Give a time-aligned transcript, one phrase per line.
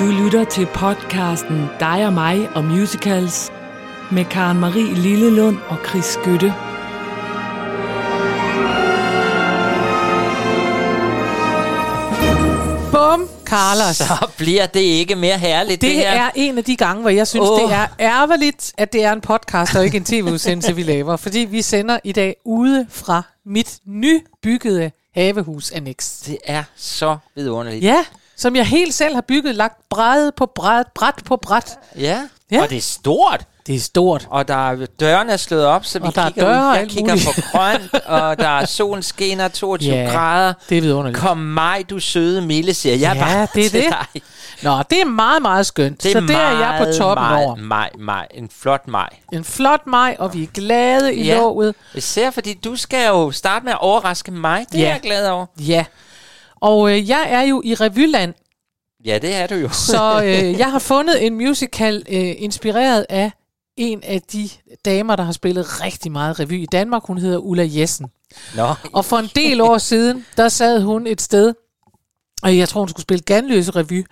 [0.00, 3.52] Du lytter til podcasten Dig og mig og musicals
[4.12, 6.54] med Karen Marie Lillelund og Chris Skytte.
[12.92, 13.96] Bum, Carlos.
[13.96, 16.10] Så bliver det ikke mere herligt, det, Det her.
[16.10, 17.60] er en af de gange, hvor jeg synes, oh.
[17.60, 21.16] det er ærgerligt, at det er en podcast og ikke en tv-udsendelse, vi laver.
[21.16, 26.22] Fordi vi sender i dag ude fra mit nybyggede havehus annex.
[26.26, 27.84] Det er så vidunderligt.
[27.84, 28.04] Ja,
[28.40, 31.78] som jeg helt selv har bygget, lagt bræd på bræd, bræt på bræt.
[31.98, 32.20] ja.
[32.52, 32.62] Ja.
[32.62, 33.44] Og det er stort.
[33.66, 34.26] Det er stort.
[34.30, 36.74] Og der er, dørene er slået op, så vi Og der er kigger døre ud.
[36.76, 37.34] Jeg kigger muligt.
[37.34, 40.52] på grønt, og der er solen skinner 22 Ja, grader.
[40.68, 41.20] det er vidunderligt.
[41.20, 43.84] Kom mig, du søde milde, siger jeg Ja, bare det er det.
[44.12, 44.22] dig.
[44.62, 46.02] Nå, det er meget, meget skønt.
[46.02, 47.56] Det er så det er jeg på toppen meget, over.
[47.56, 49.08] Maj, maj, en flot maj.
[49.32, 51.36] En flot maj, og vi er glade i Ja.
[51.36, 51.74] låget.
[51.94, 54.66] Især fordi du skal jo starte med at overraske mig.
[54.72, 54.84] Det Ja.
[54.86, 55.46] er jeg glad over.
[55.58, 55.84] Ja.
[56.60, 58.34] Og øh, jeg er jo i revyland,
[59.04, 59.68] Ja, det er du jo.
[59.68, 63.32] Så øh, jeg har fundet en musical øh, inspireret af
[63.76, 64.48] en af de
[64.84, 67.02] damer, der har spillet rigtig meget revy i Danmark.
[67.06, 68.06] Hun hedder Ulla Jessen.
[68.56, 71.54] Nå, Og for en del år siden, der sad hun et sted,
[72.42, 74.04] og jeg tror, hun skulle spille Ganløse Revy.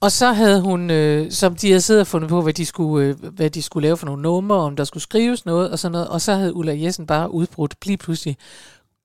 [0.00, 3.06] Og så havde hun, øh, som de havde siddet og fundet på, hvad de, skulle,
[3.06, 5.92] øh, hvad de skulle lave for nogle numre, om der skulle skrives noget og sådan
[5.92, 6.08] noget.
[6.08, 8.36] Og så havde Ulla Jessen bare udbrudt lige pludselig,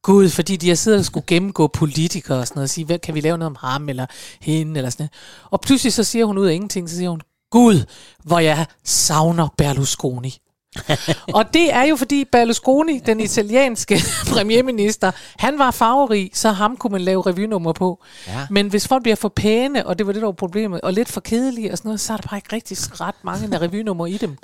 [0.03, 2.99] Gud, fordi de har siddet og skulle gennemgå politikere og sådan noget, og sige, hvad,
[2.99, 4.05] kan vi lave noget om ham eller
[4.41, 5.11] hende eller sådan noget.
[5.51, 7.85] Og pludselig så siger hun ud af ingenting, så siger hun, Gud,
[8.23, 10.37] hvor jeg savner Berlusconi.
[11.37, 13.99] og det er jo fordi Berlusconi, den italienske
[14.33, 18.03] premierminister, han var farverig, så ham kunne man lave revynummer på.
[18.27, 18.47] Ja.
[18.49, 21.09] Men hvis folk bliver for pæne, og det var det, der var problemet, og lidt
[21.09, 24.05] for kedelige og sådan noget, så er der bare ikke rigtig ret mange af revynummer
[24.05, 24.37] i dem.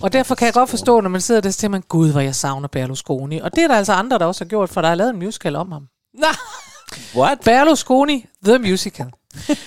[0.00, 2.20] Og derfor kan jeg godt forstå, når man sidder der, så tænker man, Gud, hvor
[2.20, 3.38] jeg savner Berlusconi.
[3.38, 5.18] Og det er der altså andre, der også har gjort, for der er lavet en
[5.18, 5.86] musical om ham.
[7.20, 7.40] What?
[7.40, 9.06] Berlusconi, The Musical,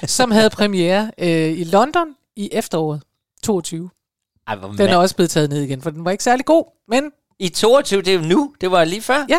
[0.06, 3.02] som havde premiere øh, i London i efteråret
[3.44, 3.90] 22.
[4.48, 7.04] Ej, Den er også blevet taget ned igen, for den var ikke særlig god, men
[7.40, 8.54] I 22, det er jo nu.
[8.62, 9.26] Det var lige før.
[9.30, 9.38] ja,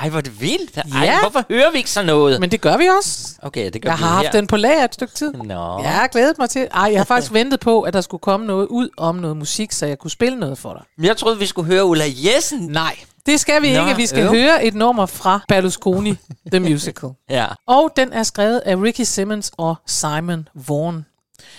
[0.00, 0.76] Ej, hvor er det vildt.
[0.76, 1.20] Ej, Ja.
[1.20, 2.40] hvorfor hører vi ikke sådan noget?
[2.40, 3.34] men det gør vi også.
[3.42, 4.32] Okay, det gør Jeg vi har haft her.
[4.32, 5.32] den på lager et stykke tid.
[5.32, 5.80] Nå.
[5.82, 6.68] Jeg har glædet mig til.
[6.74, 9.72] Ej, jeg har faktisk ventet på, at der skulle komme noget ud om noget musik,
[9.72, 10.82] så jeg kunne spille noget for dig.
[10.98, 12.60] Men jeg troede, vi skulle høre Ulla Jessen.
[12.60, 13.96] Nej, det skal vi Nå, ikke.
[13.96, 14.30] Vi skal øv.
[14.30, 16.14] høre et nummer fra Berlusconi,
[16.52, 17.10] The Musical.
[17.30, 17.46] Ja.
[17.66, 21.04] Og den er skrevet af Ricky Simmons og Simon Vaughan.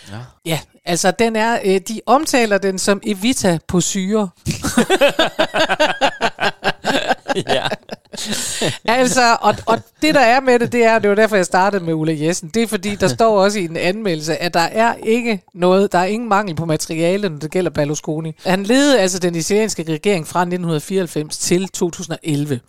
[0.09, 0.17] Ja.
[0.45, 4.29] Ja, altså den er, øh, de omtaler den som Evita på syre.
[7.55, 7.67] ja.
[8.85, 11.83] Altså, og, og det der er med det, det er, det var derfor jeg startede
[11.83, 14.95] med Ulla Jessen, det er fordi, der står også i en anmeldelse, at der er
[15.03, 18.35] ikke noget, der er ingen mangel på materiale, når det gælder Berlusconi.
[18.45, 22.59] Han ledede altså den italienske regering fra 1994 til 2011.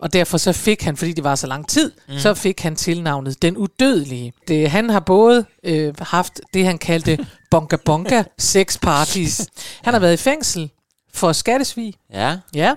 [0.00, 2.18] Og derfor så fik han, fordi det var så lang tid, mm.
[2.18, 4.32] så fik han tilnavnet Den Udødelige.
[4.48, 9.46] Det, han har både øh, haft det, han kaldte bonga bonga sex parties.
[9.82, 10.70] Han har været i fængsel
[11.16, 12.36] for skattesvig, Ja.
[12.54, 12.74] Ja,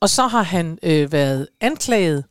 [0.00, 2.24] og så har han øh, været anklaget,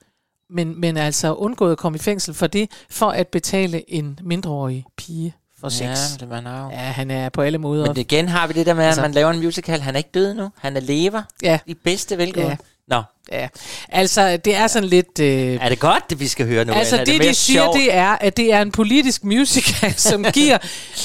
[0.49, 4.85] men, men altså undgået at komme i fængsel for det, for at betale en mindreårig
[4.97, 5.81] pige for sex.
[5.81, 6.71] Ja, det var nok.
[6.71, 7.85] ja han er på alle måder.
[7.87, 9.79] Men igen har vi det der med, at Altså- man laver en musical.
[9.81, 10.49] Han er ikke død nu.
[10.57, 11.21] Han er lever.
[11.43, 12.49] Ja, I bedste velgående.
[12.51, 12.57] Ja.
[12.87, 13.47] Nå, ja.
[13.89, 15.19] Altså, det er sådan lidt...
[15.19, 16.73] Øh, er det godt, det vi skal høre nu?
[16.73, 17.77] Altså det, mere de siger, sjovt?
[17.77, 20.57] det er, at det er en politisk musical, som giver,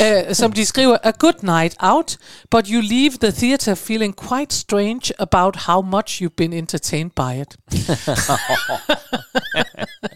[0.02, 2.16] øh, som de skriver, a good night out,
[2.50, 7.40] but you leave the theater feeling quite strange about how much you've been entertained by
[7.40, 7.56] it.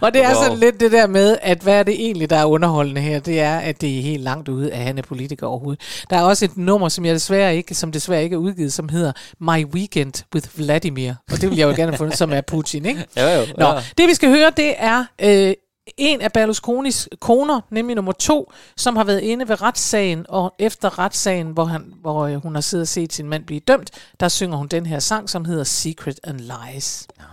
[0.00, 0.42] Og det er Wow.
[0.42, 3.20] sådan lidt det der med, at hvad er det egentlig, der er underholdende her?
[3.20, 5.80] Det er, at det er helt langt ude, at han er politiker overhovedet.
[6.10, 8.88] Der er også et nummer, som jeg desværre ikke, som desværre ikke er udgivet, som
[8.88, 11.12] hedder My Weekend with Vladimir.
[11.32, 13.04] Og det vil jeg jo gerne have fundet, som er Putin, ikke?
[13.16, 13.46] Jo, jo.
[13.58, 13.74] Nå, jo.
[13.98, 15.54] det vi skal høre, det er øh,
[15.98, 20.98] en af Berlusconis koner, nemlig nummer to, som har været inde ved retssagen, og efter
[20.98, 23.90] retssagen, hvor, han, hvor øh, hun har siddet og set sin mand blive dømt,
[24.20, 27.06] der synger hun den her sang, som hedder Secret and Lies.
[27.18, 27.24] Ja,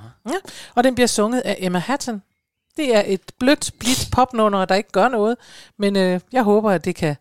[0.75, 2.21] og den bliver sunget af Emma Hatton.
[2.77, 5.37] Det er et blødt, blidt popnummer, der ikke gør noget,
[5.79, 7.15] men øh, jeg håber, at det kan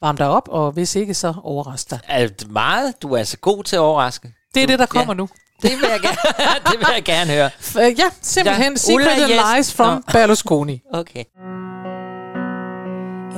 [0.00, 2.30] varme dig op, og hvis ikke, så overraske dig.
[2.38, 3.02] Det meget?
[3.02, 4.34] Du er altså god til at overraske.
[4.54, 5.16] Det er Du- det, der kommer ja.
[5.16, 5.28] nu.
[5.62, 6.16] Det vil jeg gerne,
[6.70, 7.50] det vil jeg gerne høre.
[7.60, 10.12] F- øh, ja, simpelthen Ja, Secret Ulla and Jes- Lies from Nå.
[10.12, 10.82] Berlusconi.
[10.94, 11.24] Okay.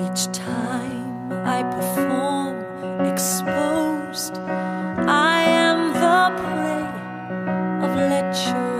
[0.04, 2.54] Each time I perform
[3.12, 4.34] exposed,
[5.08, 6.84] I am the prey
[7.84, 8.77] of lecherous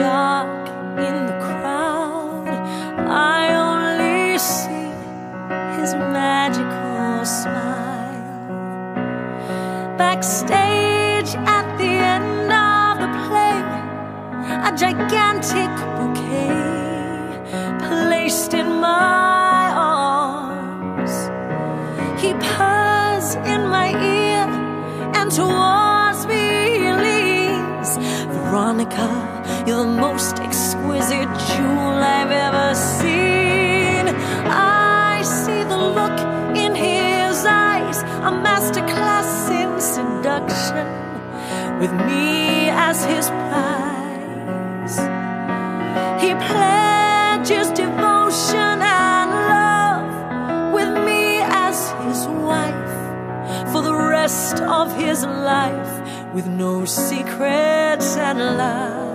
[0.00, 0.68] dark
[1.06, 2.48] in the crowd,
[3.36, 4.88] I only see
[5.76, 8.28] his magical smile.
[9.98, 13.60] Backstage at the end of the play,
[14.68, 16.48] a gigantic bouquet
[17.86, 21.14] placed in my arms.
[22.22, 24.46] He purrs in my ear
[25.18, 26.46] and towards me
[27.04, 27.90] leans.
[28.34, 29.39] Veronica,
[29.70, 34.04] you're the most exquisite jewel I've ever seen.
[34.48, 36.18] I see the look
[36.64, 39.32] in his eyes, a masterclass
[39.62, 40.88] in seduction,
[41.78, 44.96] with me as his prize.
[46.22, 48.76] He pledges devotion
[49.06, 52.96] and love with me as his wife
[53.70, 55.94] for the rest of his life
[56.34, 59.09] with no secrets and lies.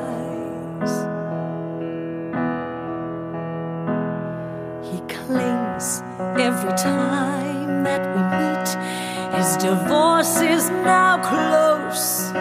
[6.66, 9.38] Every time that we meet.
[9.38, 12.32] His divorce is now close,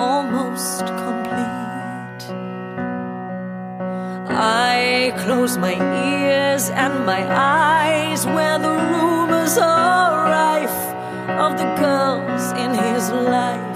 [0.00, 2.22] almost complete.
[4.32, 10.80] I close my ears and my eyes where the rumors are rife
[11.28, 13.69] of the girls in his life.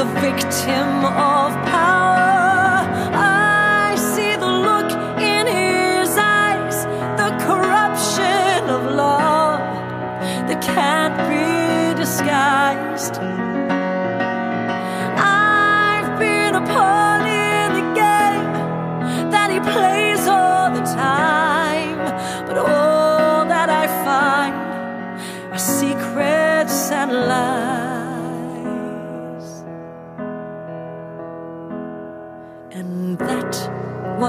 [0.00, 1.49] The victim of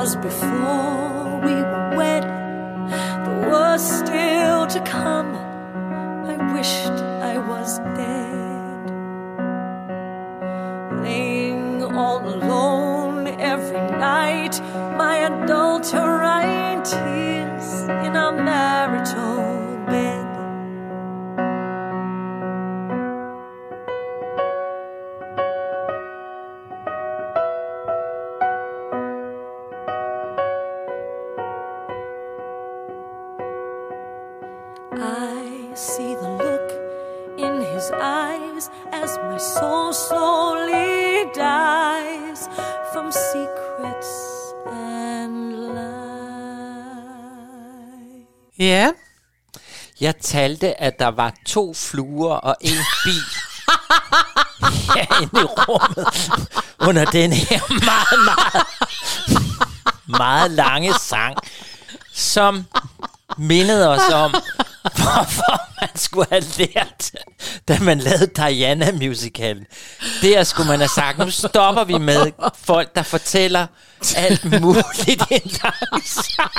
[0.02, 2.24] was before we were wed.
[2.24, 5.36] There was still to come.
[6.26, 6.98] I wished
[7.32, 8.84] I was dead.
[11.04, 14.60] Laying all alone every night,
[14.98, 18.81] my adulterine tears in our marital
[50.02, 53.12] Jeg talte, at der var to fluer og en bi
[54.94, 56.08] herinde i rummet
[56.80, 58.68] under den her meget, meget,
[60.08, 61.38] meget lange sang,
[62.14, 62.66] som
[63.38, 64.32] mindede os om,
[64.82, 67.12] hvorfor man skulle have lært,
[67.68, 69.66] da man lavede Diana-musicalen.
[70.22, 73.68] Der skulle man have sagt, nu stopper vi med folk, der fortæller
[74.16, 76.52] alt muligt i en lang sang.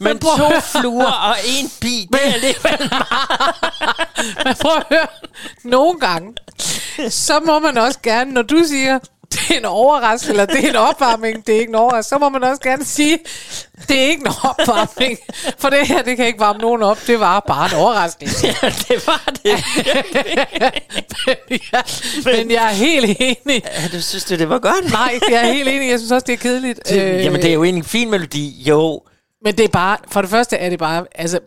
[0.00, 0.62] Men prøv to høre.
[0.62, 2.78] fluer og en bi, det er alligevel
[4.44, 5.06] men prøv at høre.
[5.64, 6.34] Nogle gange,
[7.08, 8.98] så må man også gerne, når du siger,
[9.32, 12.18] det er en overraskelse, eller det er en opvarmning, det er ikke en overraskelse, så
[12.18, 13.18] må man også gerne sige,
[13.88, 15.18] det er ikke en opvarmning,
[15.58, 18.46] for det her, det kan ikke varme nogen op, det var bare en overraskelse.
[18.46, 19.44] Ja, det var det.
[21.50, 21.84] men, jeg,
[22.24, 23.62] men jeg er helt enig.
[23.64, 24.90] Ja, du synes du, det var godt?
[24.92, 25.90] Nej, jeg er helt enig.
[25.90, 26.88] Jeg synes også, det er kedeligt.
[26.88, 29.02] Det, jamen, det er jo egentlig en fin melodi, jo.
[29.44, 31.38] Men det er bare, for det første er det bare, altså,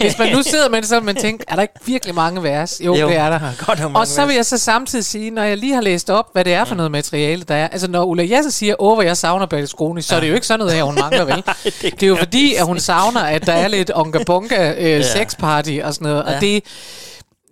[0.00, 2.42] hvis man nu sidder med det, så vil man tænke, er der ikke virkelig mange
[2.42, 2.80] vers?
[2.84, 3.40] Jo, Jo, det er der.
[3.66, 6.44] godt Og så vil jeg så samtidig sige, når jeg lige har læst op, hvad
[6.44, 7.68] det er for noget materiale, der er.
[7.68, 10.46] Altså, når Ulla Jessen siger, åh, hvor jeg savner Berlusconi, så er det jo ikke
[10.46, 11.44] sådan noget her, hun mangler, vel?
[11.82, 15.02] det, er jo fordi, at hun savner, at der er lidt onga-bonga øh, Ja.
[15.02, 16.24] sexparty og sådan noget.
[16.26, 16.34] Ja.
[16.34, 16.64] Og det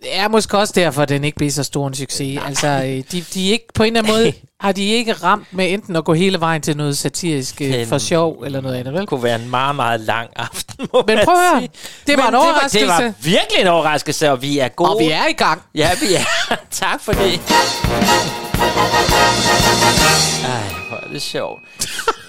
[0.05, 2.39] er måske også derfor, at den ikke bliver så stor en succes.
[2.45, 5.47] Altså, øh, de, de er ikke, på en eller anden måde har de ikke ramt
[5.51, 8.75] med enten at gå hele vejen til noget satirisk øh, Den- for sjov, eller noget
[8.75, 9.01] andet, vel?
[9.01, 11.67] Det kunne være en meget, meget lang aften, må Men prøv at høre,
[12.07, 12.79] det var Men en overraskelse.
[12.79, 14.89] Det var, det var virkelig en overraskelse, og vi er gode.
[14.89, 15.61] Og vi er i gang.
[15.75, 16.55] Ja, vi er.
[16.71, 17.21] tak for det.
[20.45, 21.59] Ej, hvor er det sjovt.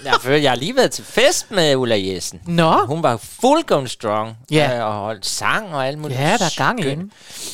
[0.05, 2.41] Jeg, føler, jeg har lige været til fest med Ulla Jessen.
[2.47, 4.37] Nå, Hun var full strong.
[4.51, 4.77] Ja.
[4.79, 6.19] øh, Og holdt sang og alt muligt.
[6.19, 7.09] ja, der er gang i hende.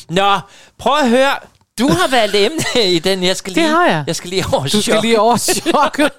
[0.08, 0.38] Nå,
[0.78, 1.32] prøv at høre.
[1.78, 4.04] Du har valgt emne i den, jeg skal Det lige, har jeg.
[4.06, 6.10] jeg skal lige over Du skal lige over chokket.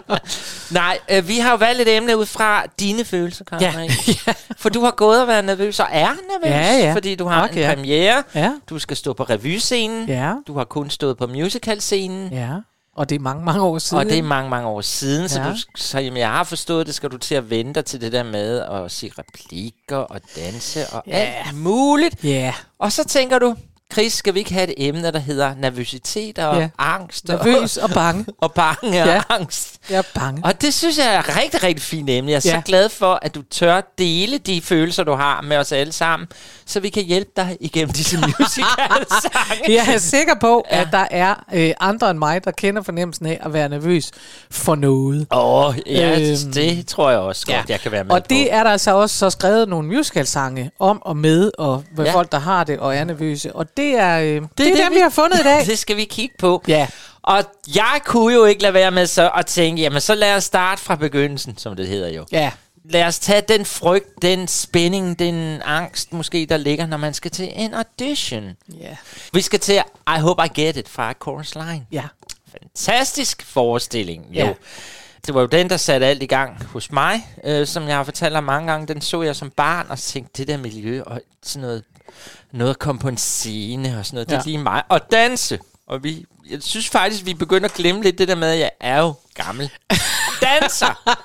[0.70, 3.64] Nej, øh, vi har jo valgt et emne ud fra dine følelser, Karin.
[3.66, 4.12] ja.
[4.26, 4.32] Ja.
[4.58, 6.94] For du har gået og været nervøs, og er nervøs, Ja, ja.
[6.94, 7.74] fordi du har Nok, en ja.
[7.74, 8.22] premiere.
[8.34, 8.52] Ja.
[8.70, 10.08] Du skal stå på revyscenen.
[10.08, 10.32] Ja.
[10.46, 12.32] Du har kun stået på musicalscenen.
[12.32, 12.48] Ja.
[12.96, 13.98] Og det er mange, mange år siden.
[13.98, 15.48] Og det er mange, mange år siden, så, Ja.
[15.50, 18.22] du, så jamen, jeg har forstået det, skal du til at vente til det der
[18.22, 21.12] med at sige replikker og danse og Ja.
[21.12, 22.24] alt muligt.
[22.24, 22.54] Ja.
[22.78, 23.54] Og så tænker du,
[23.92, 26.68] Chris, skal vi ikke have et emne, der hedder nervøsitet og Ja.
[26.78, 27.28] angst?
[27.28, 28.24] Nervøs og bange.
[28.28, 29.22] Og, og bange og Ja.
[29.28, 29.76] angst.
[29.90, 30.44] Er bange.
[30.44, 32.30] Og det synes jeg er et rigtig, rigtig fint emne.
[32.30, 32.50] Jeg er ja.
[32.54, 32.60] Ja.
[32.60, 36.28] så glad for, at du tør dele de følelser, du har med os alle sammen,
[36.66, 39.64] så vi kan hjælpe dig igennem disse musical-sange.
[39.68, 40.80] Jeg er sikker på, Ja.
[40.80, 44.10] at der er øh, andre end mig, der kender fornemmelsen af at være nervøs
[44.50, 45.26] for noget.
[45.32, 48.26] Åh, oh, ja, Øhm, det tror jeg også godt, jeg kan være med Og på.
[48.30, 52.02] det er der altså også så skrevet nogle musicalsange om og med, og Ja.
[52.02, 52.12] ja.
[52.14, 53.52] folk, der har det og er nervøse.
[53.56, 55.66] Og det er, øh, det, er det, det, dem, vi har fundet i dag.
[55.70, 56.62] Det skal vi kigge på.
[56.68, 56.88] Ja.
[57.22, 57.44] Og
[57.74, 60.82] jeg kunne jo ikke lade være med så at tænke, jamen så lad os starte
[60.82, 62.26] fra begyndelsen, som det hedder jo.
[62.32, 62.50] Ja.
[62.84, 67.30] Lad os tage den frygt, den spænding, den angst måske, der ligger, når man skal
[67.30, 68.56] til en audition.
[68.80, 68.96] Ja.
[69.32, 69.82] Vi skal til
[70.16, 71.86] I Hope I Get It fra Chorus Line.
[71.92, 72.04] Ja.
[72.52, 74.44] Fantastisk forestilling, jo.
[74.46, 74.52] Ja.
[75.26, 78.04] Det var jo den, der satte alt i gang hos mig, øh, som jeg har
[78.04, 78.86] fortalt dig mange gange.
[78.86, 81.84] Den så jeg som barn og tænkte, det der miljø og sådan noget,
[82.52, 84.36] noget at komme på en scene og sådan noget, ja.
[84.36, 84.82] det er lige mig.
[84.88, 85.58] Og danse.
[85.86, 88.70] Og vi, jeg synes faktisk, vi begynder at glemme lidt det der med, at jeg
[88.80, 89.70] er jo gammel.
[90.42, 91.18] Danser!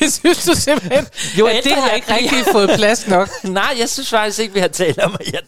[0.00, 1.06] det synes du simpelthen,
[1.38, 3.28] Jo at det har ikke rigtig fået plads nok.
[3.44, 5.40] Nej, jeg synes faktisk ikke, vi har talt om, at jeg,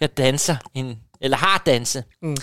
[0.00, 0.56] jeg danser.
[0.74, 2.04] En, eller har danset.
[2.22, 2.36] Mm.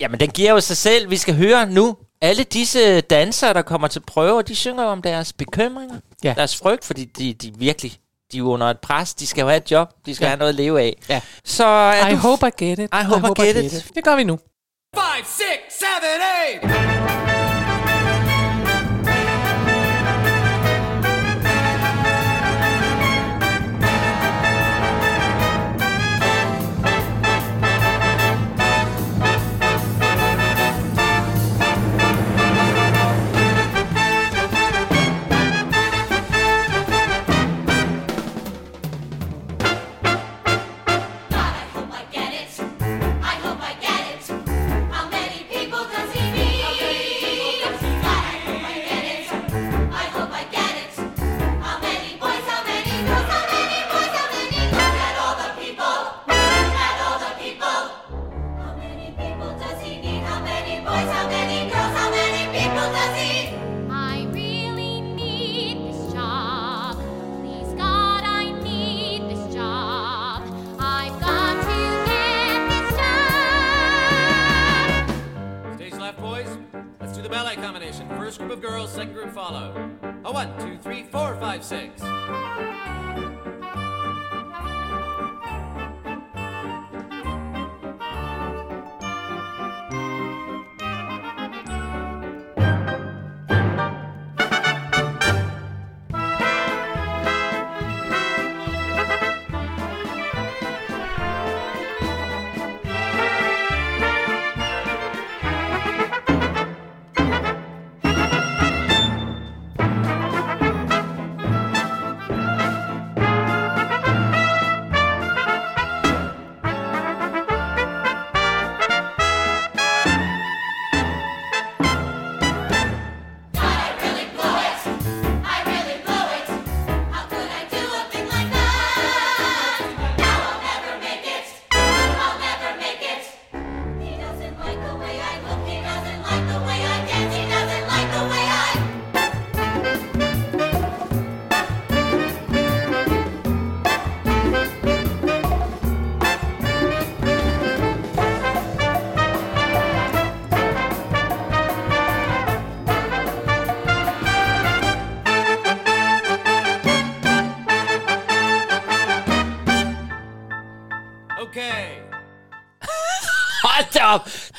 [0.00, 1.10] Jamen, den giver jo sig selv.
[1.10, 1.96] Vi skal høre nu.
[2.20, 5.96] Alle disse dansere, der kommer til prøver, de synger om deres bekymringer.
[6.24, 6.34] Ja.
[6.36, 7.98] Deres frygt, fordi de, de virkelig
[8.32, 10.28] de er jo under et pres, de skal jo have et job, de skal ja.
[10.28, 10.96] have noget at leve af.
[11.08, 11.20] Ja.
[11.44, 12.16] Så er I du...
[12.16, 12.90] hope I get it.
[12.94, 13.72] I hope I, hope I get, get it.
[13.72, 13.94] it.
[13.94, 14.38] Det gør vi nu.
[14.96, 15.44] 5, 6,
[15.78, 15.86] 7,
[16.62, 17.37] 8!
[78.48, 79.90] Group of girls, second group follow.
[80.24, 82.00] A one, two, three, four, five, six.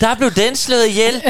[0.01, 1.23] Der blev den slået ihjel.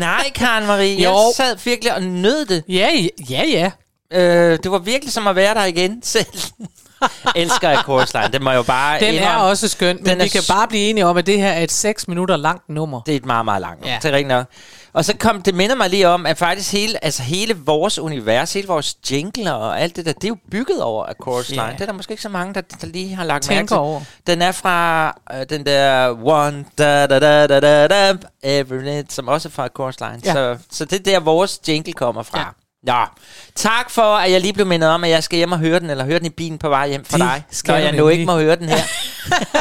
[0.00, 0.96] Nej, Karen Marie.
[1.02, 1.32] Jeg Jo.
[1.36, 2.64] sad virkelig og nød det.
[2.68, 2.90] Ja,
[3.30, 3.70] ja, ja.
[4.12, 6.26] Øh, det var virkelig som at være der igen selv.
[7.36, 8.28] Elsker jeg Chorus Line.
[8.32, 10.68] Det må jeg jo bare Den er også skøn, men Den er vi kan bare
[10.68, 13.00] blive enige om, at det her er et 6 minutter langt nummer.
[13.00, 13.86] Det er et meget, meget langt.
[13.86, 13.90] Ja.
[13.90, 13.98] Ja.
[14.02, 14.46] Det er rigtigt nok.
[14.92, 18.52] Og så kom det minder mig lige om, at faktisk hele, altså hele vores univers,
[18.52, 21.62] hele vores jingler og alt det der, det er jo bygget over af Chorus Line.
[21.62, 21.72] Ja.
[21.72, 23.80] Det er der måske ikke så mange, der, der lige har lagt mærke Tænker til.
[23.80, 24.00] over.
[24.26, 29.14] Den er fra øh, den der One da da da da da da Every minute,
[29.14, 30.20] som også er fra Chorus Line.
[30.24, 30.32] Ja.
[30.32, 32.38] Så, så det er der, vores jingle kommer fra.
[32.38, 32.44] Ja.
[32.86, 33.00] Ja.
[33.00, 33.06] Nå,
[33.54, 35.90] tak for, at jeg lige blev mindet om, at jeg skal hjem og høre den,
[35.90, 38.24] eller høre den i bilen på vej hjem fra dig, skal når jeg nu ikke
[38.26, 38.82] må høre den her.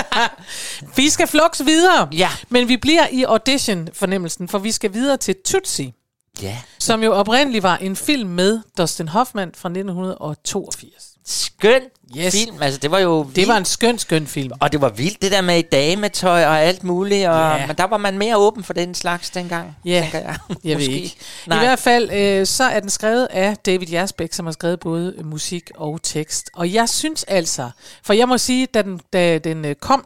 [0.97, 2.07] Vi skal flux videre.
[2.13, 2.29] Ja.
[2.49, 5.93] Men vi bliver i audition-fornemmelsen, for vi skal videre til Tootsie,
[6.41, 6.57] ja.
[6.79, 11.08] som jo oprindeligt var en film med Dustin Hoffman fra 1982.
[11.25, 11.81] Skøn
[12.17, 12.33] Yes.
[12.45, 13.47] film, altså det var jo Det vildt.
[13.49, 14.51] var en skøn, skøn film.
[14.61, 17.27] Og det var vildt, det der med i dametøj og alt muligt.
[17.27, 17.67] Og, Ja.
[17.67, 20.37] Men der var man mere åben for den slags dengang, Ja, jeg.
[20.63, 21.15] Jeg ved ikke.
[21.47, 21.57] Nej.
[21.57, 25.15] I hvert fald, øh, så er den skrevet af David Jasbæk, som har skrevet både
[25.23, 26.49] musik og tekst.
[26.53, 27.69] Og jeg synes altså,
[28.03, 30.05] for jeg må sige, da den, da den øh, kom,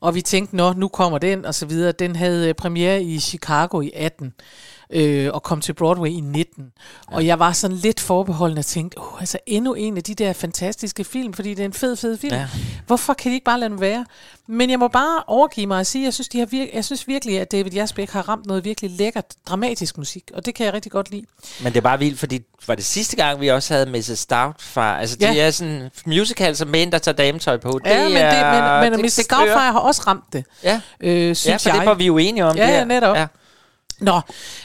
[0.00, 1.92] og vi tænkte, nå, nu kommer den, og så videre.
[1.92, 4.32] Den havde øh, premiere i Chicago i 18,
[4.92, 6.64] øh, og kom til Broadway i 19.
[7.10, 7.16] Ja.
[7.16, 10.32] Og jeg var sådan lidt forbeholden og tænkte, åh, altså endnu en af de der
[10.32, 12.34] fantastiske film, fordi det er en fed, fed film.
[12.34, 12.48] Ja.
[12.86, 14.04] Hvorfor kan de ikke bare lade den være?
[14.46, 17.08] Men jeg må bare overgive mig og sige, jeg synes, de har vir- jeg synes
[17.08, 20.74] virkelig, at David Jasbæk har ramt noget virkelig lækkert, dramatisk musik, og det kan jeg
[20.74, 21.24] rigtig godt lide.
[21.62, 24.18] Men det er bare vildt, fordi var det sidste gang, vi også havde Mrs.
[24.18, 25.00] Stout fra...
[25.00, 25.46] Altså, det Ja.
[25.46, 27.80] er sådan musical, som mænd, der tager dametøj på.
[27.84, 29.14] Ja, men, det, men, men det- Mrs.
[29.16, 29.24] det.
[29.24, 31.80] Stoutfire har også ramt det, Ja, øh, synes ja for jeg.
[31.80, 32.56] det var vi jo enige om.
[32.56, 32.84] Ja, det ja, her.
[32.84, 33.16] netop.
[33.16, 33.26] Ja.
[34.02, 34.20] Nå,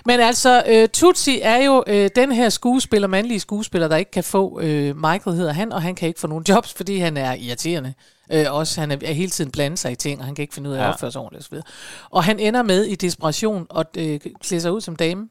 [0.06, 4.24] men altså, øh, Tutsi er jo øh, den her skuespiller, mandlige skuespiller, der ikke kan
[4.24, 7.34] få, øh, Michael hedder han, og han kan ikke få nogen jobs, fordi han er
[7.34, 7.94] irriterende.
[8.32, 10.54] Øh, også han er, er hele tiden blandet sig i ting, og han kan ikke
[10.54, 11.60] finde ud af at opføre sig ordentligt osv.
[12.10, 15.30] Og han ender med i desperation at øh, klæde sig ud som dame.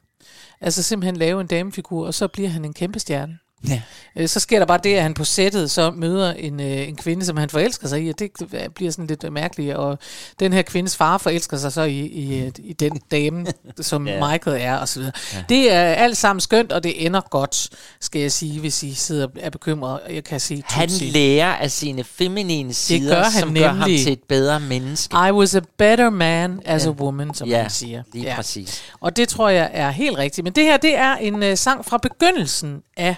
[0.60, 3.38] Altså simpelthen lave en damefigur, og så bliver han en kæmpe stjerne.
[3.68, 3.82] Ja.
[4.16, 6.96] Øh, Så sker der bare det, at han på sættet så møder en, øh, en
[6.96, 9.75] kvinde, som han forelsker sig i, og det øh, bliver sådan lidt øh, mærkeligt.
[9.75, 9.98] Og
[10.40, 13.46] den her kvindes far forelsker sig så i, i, i den dame,
[13.80, 14.28] som Ja.
[14.32, 15.12] Michael er, og så videre.
[15.48, 17.68] Det er alt sammen skønt, og det ender godt,
[18.00, 20.00] skal jeg sige, hvis I sidder er bekymret.
[20.10, 24.04] Jeg kan sige Han lærer af sine feminine sider, gør han som gør ham nemlig.
[24.04, 25.14] til et bedre menneske.
[25.28, 28.02] I was a better man as a woman, som ja, man siger.
[28.12, 28.82] lige præcis.
[29.00, 30.44] Og det tror jeg er helt rigtigt.
[30.44, 33.16] Men det her, det er en øh, sang fra begyndelsen af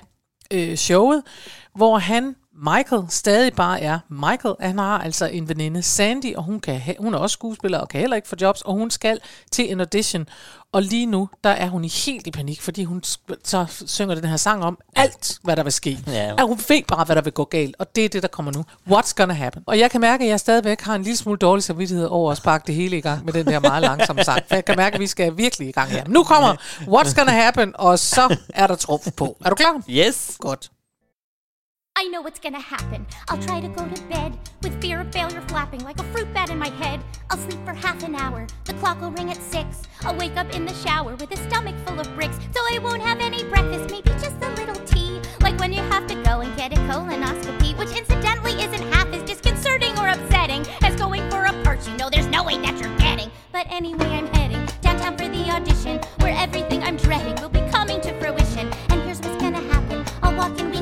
[0.53, 1.23] øh, showet,
[1.75, 4.55] hvor han, Michael, stadig bare er Michael.
[4.61, 7.89] Han har altså en veninde, Sandy, og hun, kan ha- hun er også skuespiller og
[7.89, 9.19] kan heller ikke få jobs, og hun skal
[9.53, 10.27] til en audition.
[10.73, 13.03] Og lige nu, der er hun i helt i panik, fordi hun
[13.45, 15.99] så synger den her sang om alt, hvad der vil ske.
[16.07, 16.33] Ja.
[16.39, 18.53] At hun ved bare, hvad der vil gå galt, og det er det, der kommer
[18.53, 18.65] nu.
[18.91, 19.63] What's gonna happen?
[19.67, 22.37] Og jeg kan mærke, at jeg stadigvæk har en lille smule dårlig samvittighed over at
[22.39, 24.43] sparke det hele i gang med den der meget langsomme sang.
[24.49, 26.05] For jeg kan mærke, at vi skal virkelig i gang her.
[26.09, 29.37] Nu kommer What's gonna happen, og så er der trup på.
[29.45, 29.83] Er du klar?
[29.91, 30.37] Yes.
[30.41, 30.71] Godt.
[32.01, 33.05] I know what's gonna happen.
[33.29, 36.49] I'll try to go to bed with fear of failure flapping like a fruit bat
[36.49, 37.01] in my head.
[37.29, 38.47] I'll sleep for half an hour.
[38.67, 39.83] The clock will ring at six.
[40.03, 42.39] I'll wake up in the shower with a stomach full of bricks.
[42.55, 45.21] So I won't have any breakfast, maybe just a little tea.
[45.41, 49.25] Like when you have to go and get a colonoscopy, which incidentally isn't half as
[49.25, 52.97] disconcerting or upsetting as going for a perch you know there's no way that you're
[52.99, 53.29] getting.
[53.51, 58.01] But anyway, I'm heading downtown for the audition where everything I'm dreading will be coming
[58.03, 58.71] to fruition.
[58.91, 60.05] And here's what's gonna happen.
[60.23, 60.78] I'll walk in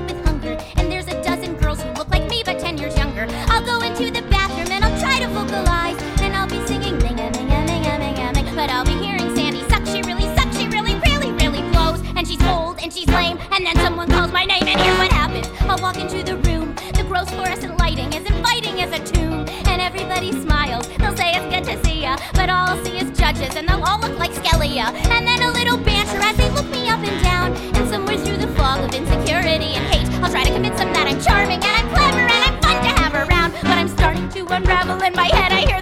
[13.57, 15.49] and then someone calls my name, and here's what happens.
[15.63, 19.81] I'll walk into the room, the gross fluorescent lighting is inviting as a tomb, and
[19.81, 20.87] everybody smiles.
[20.99, 23.83] They'll say it's good to see ya, but all I'll see is judges, and they'll
[23.83, 24.93] all look like Skelia.
[25.09, 28.37] And then a little banter as they look me up and down, and somewhere through
[28.37, 31.65] the fog of insecurity and hate, I'll try to convince them that I'm charming and
[31.65, 33.53] I'm clever and I'm fun to have around.
[33.63, 35.53] But I'm starting to unravel in my head.
[35.53, 35.81] I hear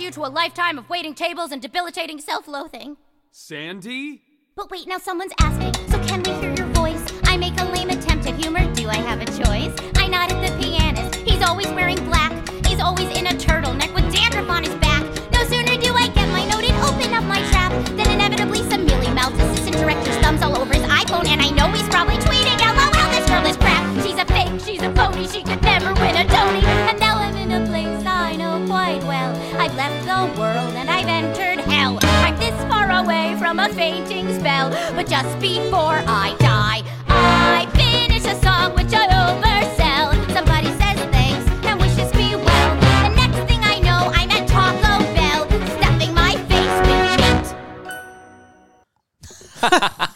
[0.00, 2.96] you to a lifetime of waiting tables and debilitating self-loathing.
[3.30, 4.22] Sandy?
[4.56, 7.04] But wait, now someone's asking, so can we hear your voice?
[7.24, 9.74] I make a lame attempt at humor, do I have a choice?
[9.96, 12.32] I nod at the pianist, he's always wearing black.
[12.66, 15.02] He's always in a turtleneck with dandruff on his back.
[15.32, 18.86] No sooner do I get my note and open up my trap, than inevitably some
[18.86, 22.58] mealy mouthed assistant director's thumbs all over his iPhone, and I know he's probably tweeting,
[22.58, 23.84] LOL, this girl is crap.
[24.02, 26.79] She's a fake, she's a phony, she could never win a Tony.
[30.20, 31.98] The world and I've entered hell.
[32.02, 38.24] I'm this far away from a fainting spell, but just before I die, I finish
[38.26, 40.12] a song which I oversell.
[40.34, 42.76] Somebody says thanks and wishes me well.
[43.08, 47.10] The next thing I know, I'm at Taco Bell, stuffing my face with
[49.72, 50.06] meat.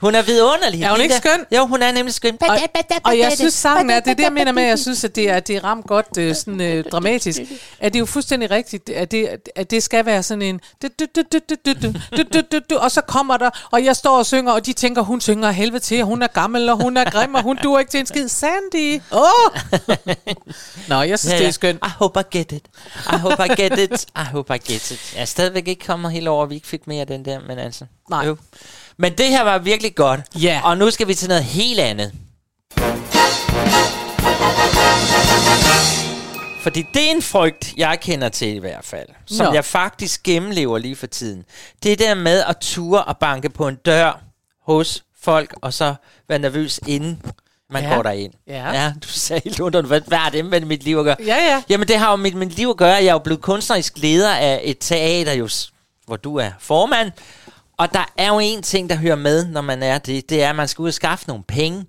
[0.00, 0.82] Hun er vidunderlig.
[0.82, 1.46] Er hun ikke skøn?
[1.56, 2.38] Jo, hun er nemlig skøn.
[2.40, 2.58] Og,
[3.04, 5.40] og jeg synes sangen er, det er jeg mener med, jeg synes, at det er,
[5.40, 7.40] det er ramt godt sådan, øh, dramatisk.
[7.78, 10.60] At det er jo fuldstændig rigtigt, at det, at det skal være sådan en...
[12.76, 15.80] Og så kommer der, og jeg står og synger, og de tænker, hun synger helvede
[15.80, 18.28] til, hun er gammel, og hun er grim, og hun duer ikke til en skid.
[18.28, 19.00] Sandy!
[19.12, 19.20] Åh!
[19.20, 19.60] Oh!
[20.88, 21.42] Nå, jeg synes, ja, ja.
[21.42, 21.78] det er skønt.
[21.86, 22.64] I hope I get it.
[23.12, 24.06] I hope I get it.
[24.16, 25.12] I hope I get it.
[25.14, 27.40] Jeg er stadigvæk ikke kommet helt over, at vi ikke fik mere af den der,
[27.40, 27.84] men altså...
[28.10, 28.26] Nej.
[28.26, 28.36] Jo.
[28.98, 30.20] Men det her var virkelig godt.
[30.42, 30.60] Ja.
[30.64, 32.12] Og nu skal vi til noget helt andet.
[36.62, 39.08] Fordi det er en frygt, jeg kender til i hvert fald.
[39.26, 39.52] Som Nå.
[39.52, 41.44] jeg faktisk gennemlever lige for tiden.
[41.82, 44.20] Det er der med at ture og banke på en dør
[44.66, 45.94] hos folk, og så
[46.28, 47.22] være nervøs inden
[47.70, 47.94] man Ja.
[47.94, 48.32] går derind.
[48.46, 48.72] Ja.
[48.72, 51.16] ja du sagde helt under, hvad, hvad har det med mit liv at gøre?
[51.26, 51.62] Ja, ja.
[51.68, 52.94] Jamen, det har jo med mit liv at gøre.
[52.94, 55.72] Jeg er jo blevet kunstnerisk leder af et teater, jo, s-
[56.06, 57.10] hvor du er formand.
[57.78, 60.30] Og der er jo en ting, der hører med, når man er det.
[60.30, 61.84] Det er, at man skal ud og skaffe nogle penge.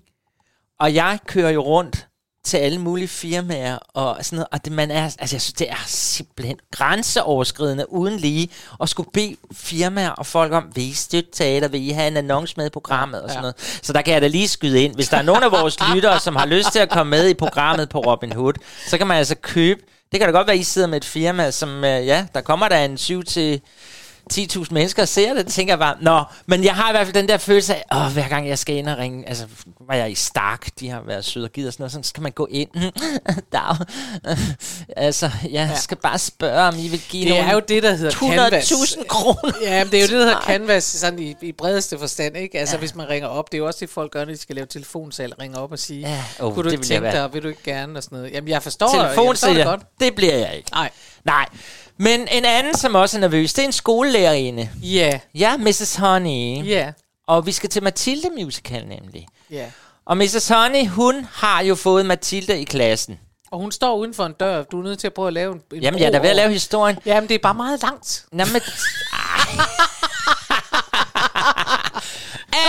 [0.80, 2.06] Og jeg kører jo rundt
[2.44, 4.48] til alle mulige firmaer og sådan noget.
[4.52, 8.48] Og det, man er, altså, jeg synes, det er simpelthen grænseoverskridende uden lige
[8.82, 12.16] at skulle bede firmaer og folk om, vil I støtte teater, vil I have en
[12.16, 13.40] annonce med i programmet og sådan Ja.
[13.40, 13.80] noget.
[13.82, 14.94] Så der kan jeg da lige skyde ind.
[14.94, 17.34] Hvis der er nogen af vores lyttere, som har lyst til at komme med i
[17.34, 18.52] programmet på Robin Hood,
[18.88, 19.80] så kan man altså købe.
[20.12, 22.40] Det kan da godt være, at I sidder med et firma, som, øh, ja, der
[22.40, 23.60] kommer der en 7 til
[24.34, 27.28] 10.000 mennesker ser det, tænker jeg bare, nå, men jeg har i hvert fald den
[27.28, 29.46] der følelse af, åh, hver gang jeg skal ind og ringe, altså,
[29.80, 32.22] var jeg i Stark, de har været søde og givet og sådan noget, så skal
[32.22, 32.68] man gå ind,
[33.52, 33.76] Dag.
[34.96, 38.12] altså, jeg skal bare spørge, om I vil give Det er jo det, der hedder
[38.12, 38.72] Canvas.
[38.72, 39.52] 100.000 kroner.
[39.62, 42.58] Ja, men det er jo det, der hedder Canvas sådan i, i bredeste forstand, ikke?
[42.58, 42.78] Altså, ja.
[42.78, 44.66] hvis man ringer op, det er jo også det, folk gør, når de skal lave
[44.66, 46.44] telefonsalg, ringer op og sige, Ja, ja.
[46.44, 48.32] åh, kunne du det ikke tænke dig, vil du ikke gerne, og sådan noget.
[48.32, 49.80] Jamen, jeg forstår, jeg forstår det godt.
[50.00, 50.70] det bliver jeg ikke.
[50.72, 50.90] Nej.
[51.24, 51.46] Nej,
[51.96, 54.70] men en anden, som også er nervøs, det er en skolelærerinde.
[54.82, 55.96] Ja, Ja, Mrs.
[55.96, 56.66] Honey.
[56.66, 56.92] ja,
[57.28, 59.26] Og vi skal til Mathilde Musical nemlig.
[59.50, 59.64] ja.
[60.06, 60.48] Og Mrs.
[60.48, 63.18] Honey, hun har jo fået Mathilde i klassen.
[63.50, 64.62] Og hun står uden for en dør.
[64.62, 66.30] Du er nødt til at prøve at lave en, en Jamen, jeg er da ved
[66.30, 66.98] at lave historien.
[67.06, 68.24] Jamen, det er bare meget langt.
[68.32, 68.62] Nå, men...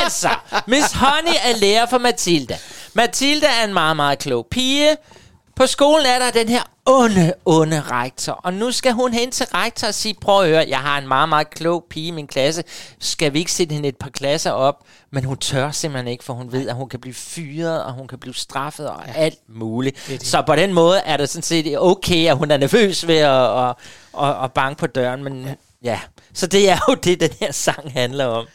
[0.03, 0.29] altså,
[0.67, 2.57] Miss Honey er lærer for Mathilda.
[2.93, 4.97] Mathilda er en meget, meget klog pige.
[5.62, 8.34] På skolen er der den her onde, onde rektor.
[8.34, 11.08] Og nu skal hun hen til rektor og sige, prøv at høre, jeg har en
[11.08, 12.63] meget, meget klog pige i min klasse.
[13.00, 14.84] Skal vi ikke sætte hende et par klasser op?
[15.12, 18.08] Men hun tør simpelthen ikke, for hun ved, at hun kan blive fyret, og hun
[18.08, 19.13] kan blive straffet og ja.
[19.13, 20.06] alt muligt.
[20.08, 20.26] det.
[20.26, 23.60] Så på den måde er det sådan set okay, at hun er nervøs ved at,
[23.60, 23.76] at,
[24.24, 25.24] at, at banke på døren.
[25.24, 25.54] Men ja.
[25.84, 26.00] ja,
[26.34, 28.45] så det er jo det, den her sang handler om.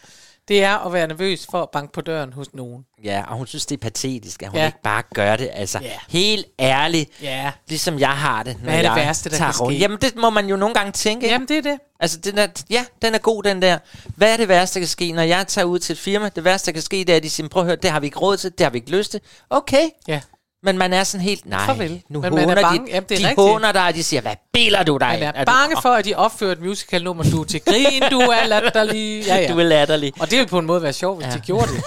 [0.48, 2.84] Det er at være nervøs for at banke på døren hos nogen.
[3.04, 4.66] Ja, og hun synes, det er patetisk, at hun Ja.
[4.66, 5.50] ikke bare gør det.
[5.52, 5.90] Altså, Ja.
[6.08, 7.52] helt ærligt, Ja.
[7.68, 9.74] ligesom jeg har det, når er det jeg værste, der tager kan rundt.
[9.74, 9.80] ske?
[9.80, 11.26] Jamen, det må man jo nogle gange tænke.
[11.26, 11.78] Jamen, det er det.
[12.00, 13.78] Altså, den er, ja, den er god, den der.
[14.16, 16.28] Hvad er det værste, der kan ske, når jeg tager ud til et firma?
[16.36, 18.00] Det værste, der kan ske, det er, at de siger, prøv at høre, det har
[18.00, 19.20] vi ikke råd til, det har vi ikke lyst til.
[19.50, 20.20] Okay, Ja.
[20.62, 22.02] Men man er sådan helt, nej, Farvel.
[22.08, 22.86] nu Men man er håner bange.
[22.86, 23.48] de, Jamen, det er de rigtigt.
[23.48, 25.08] håner dig, og de siger, hvad biler du dig?
[25.08, 27.24] Man er, Er du- bange for, at de opfører et musical-nummer.
[27.24, 29.26] Du er til grin, du er latterlig.
[29.26, 29.48] Ja, ja.
[29.52, 30.12] Du er latterlig.
[30.20, 31.32] Og det ville på en måde være sjovt, hvis Ja.
[31.38, 31.80] de gjorde det.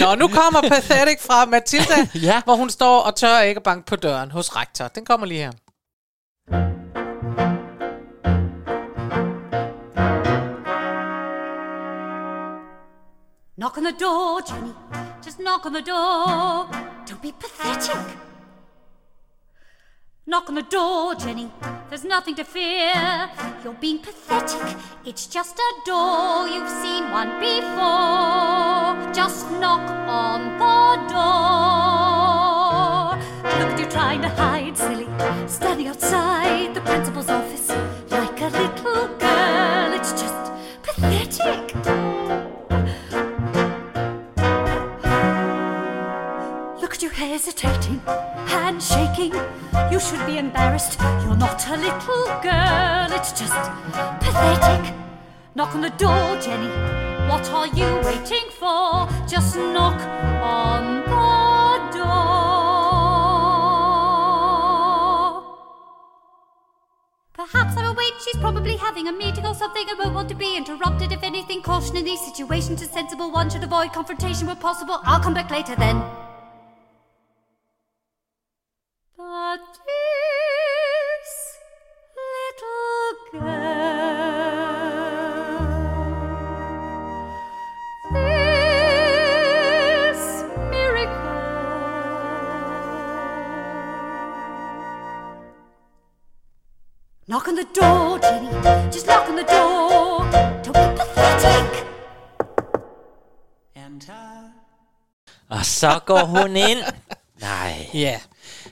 [0.00, 1.94] Nå, nu kommer Pathetic fra Matilda,
[2.28, 2.40] Ja.
[2.44, 4.88] hvor hun står og tør ikke at banke på døren hos rektor.
[4.88, 5.52] Den kommer lige her.
[13.56, 14.72] Knock on the door, Jenny.
[15.36, 16.66] Just knock on the door.
[17.04, 18.16] Don't be pathetic.
[20.26, 21.50] Knock on the door, Jenny.
[21.90, 23.28] There's nothing to fear.
[23.62, 24.78] You're being pathetic.
[25.04, 26.48] It's just a door.
[26.48, 29.12] You've seen one before.
[29.12, 32.36] Just knock on the door.
[33.58, 35.06] Look at you trying to hide, silly.
[35.46, 37.68] Standing outside the principal's office
[38.10, 39.92] like a little girl.
[39.92, 42.05] It's just pathetic.
[47.16, 47.98] Hesitating,
[48.46, 49.32] hand shaking.
[49.90, 51.00] You should be embarrassed.
[51.00, 53.54] You're not a little girl, it's just
[54.20, 54.94] pathetic.
[55.54, 56.68] Knock on the door, Jenny.
[57.30, 59.08] What are you waiting for?
[59.26, 59.98] Just knock
[60.42, 62.26] on the door.
[67.32, 68.12] Perhaps I'll wait.
[68.22, 71.12] She's probably having a meeting or something and won't want to be interrupted.
[71.12, 73.32] If anything, caution in these situations is sensible.
[73.32, 75.00] One should avoid confrontation where possible.
[75.04, 76.02] I'll come back later then.
[79.18, 79.28] Knock
[97.48, 98.50] on the door, Jenny.
[98.92, 100.24] Just knock on the door.
[100.62, 101.86] Don't be pathetic.
[103.74, 104.52] Enter.
[105.48, 106.78] Og så går hun ind.
[107.40, 107.90] Nej.
[107.94, 108.20] Ja.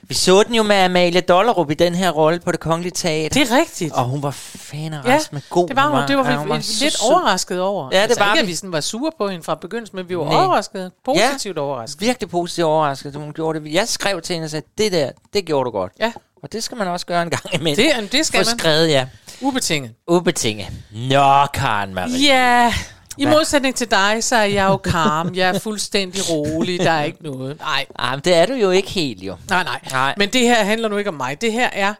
[0.07, 3.41] Vi så den jo med Amalie Dollerup i den her rolle på det kongelige teater.
[3.41, 3.93] det er rigtigt.
[3.93, 6.07] Og hun var fan af Ja, med god det var hun.
[6.07, 7.11] Det var vi Ja, hun var lidt sød.
[7.11, 7.89] overrasket over.
[7.91, 8.41] Ja, det altså, var ikke, vi.
[8.41, 10.35] at vi sådan var sure på hende fra begyndelsen, men vi var Nej.
[10.45, 10.91] overrasket.
[11.05, 12.01] Positivt overrasket.
[12.01, 13.73] Virkelig positivt overrasket, hun gjorde det.
[13.73, 15.91] Jeg skrev til hende og sagde, det der, det gjorde du godt.
[15.99, 16.11] Ja,
[16.43, 17.85] Og det skal man også gøre en gang imellem.
[18.01, 18.59] det, det skal Få man.
[18.59, 19.05] skrevet, ja.
[19.41, 19.91] Ubetinget.
[20.07, 20.67] Ubetinget.
[20.91, 22.17] Nå, Karen Marie.
[22.27, 22.73] Ja,
[23.17, 25.35] i modsætning til dig, så er jeg jo calm.
[25.35, 26.79] Jeg er fuldstændig rolig.
[26.79, 27.59] Der er ikke noget.
[27.59, 29.35] Nej, Ah, men det er du jo ikke helt, jo.
[29.49, 29.79] nej, nej.
[29.91, 30.13] Nej.
[30.17, 31.41] Men det her handler nu ikke om mig.
[31.41, 31.93] Det her er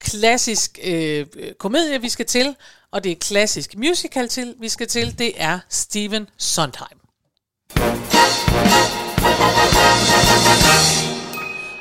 [0.00, 1.26] klassisk øh,
[1.58, 2.56] komedie, vi skal til,
[2.92, 5.18] og det er klassisk musical, til, vi skal til.
[5.18, 6.98] Det er Steven Sondheim.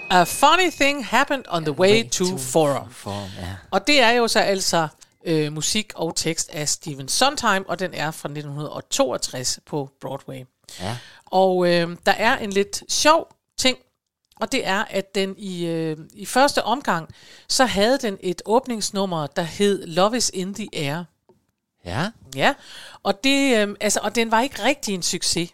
[0.10, 2.90] A funny thing happened on the way to Forum.
[2.92, 3.48] For, ja.
[3.72, 4.88] Og det er jo så altså
[5.26, 10.46] øh, musik og tekst af Steven Sondheim, og den er fra 1962 på Broadway.
[10.80, 10.98] Ja.
[11.26, 13.78] Og øh, der er en lidt sjov ting,
[14.42, 17.10] og det er, at den i, øh, i første omgang,
[17.48, 21.04] så havde den et åbningsnummer, der hed Love is in the Air.
[21.86, 22.10] Ja.
[22.36, 22.54] Ja,
[23.04, 25.50] og, det, øh, altså, og den var ikke rigtig en succes.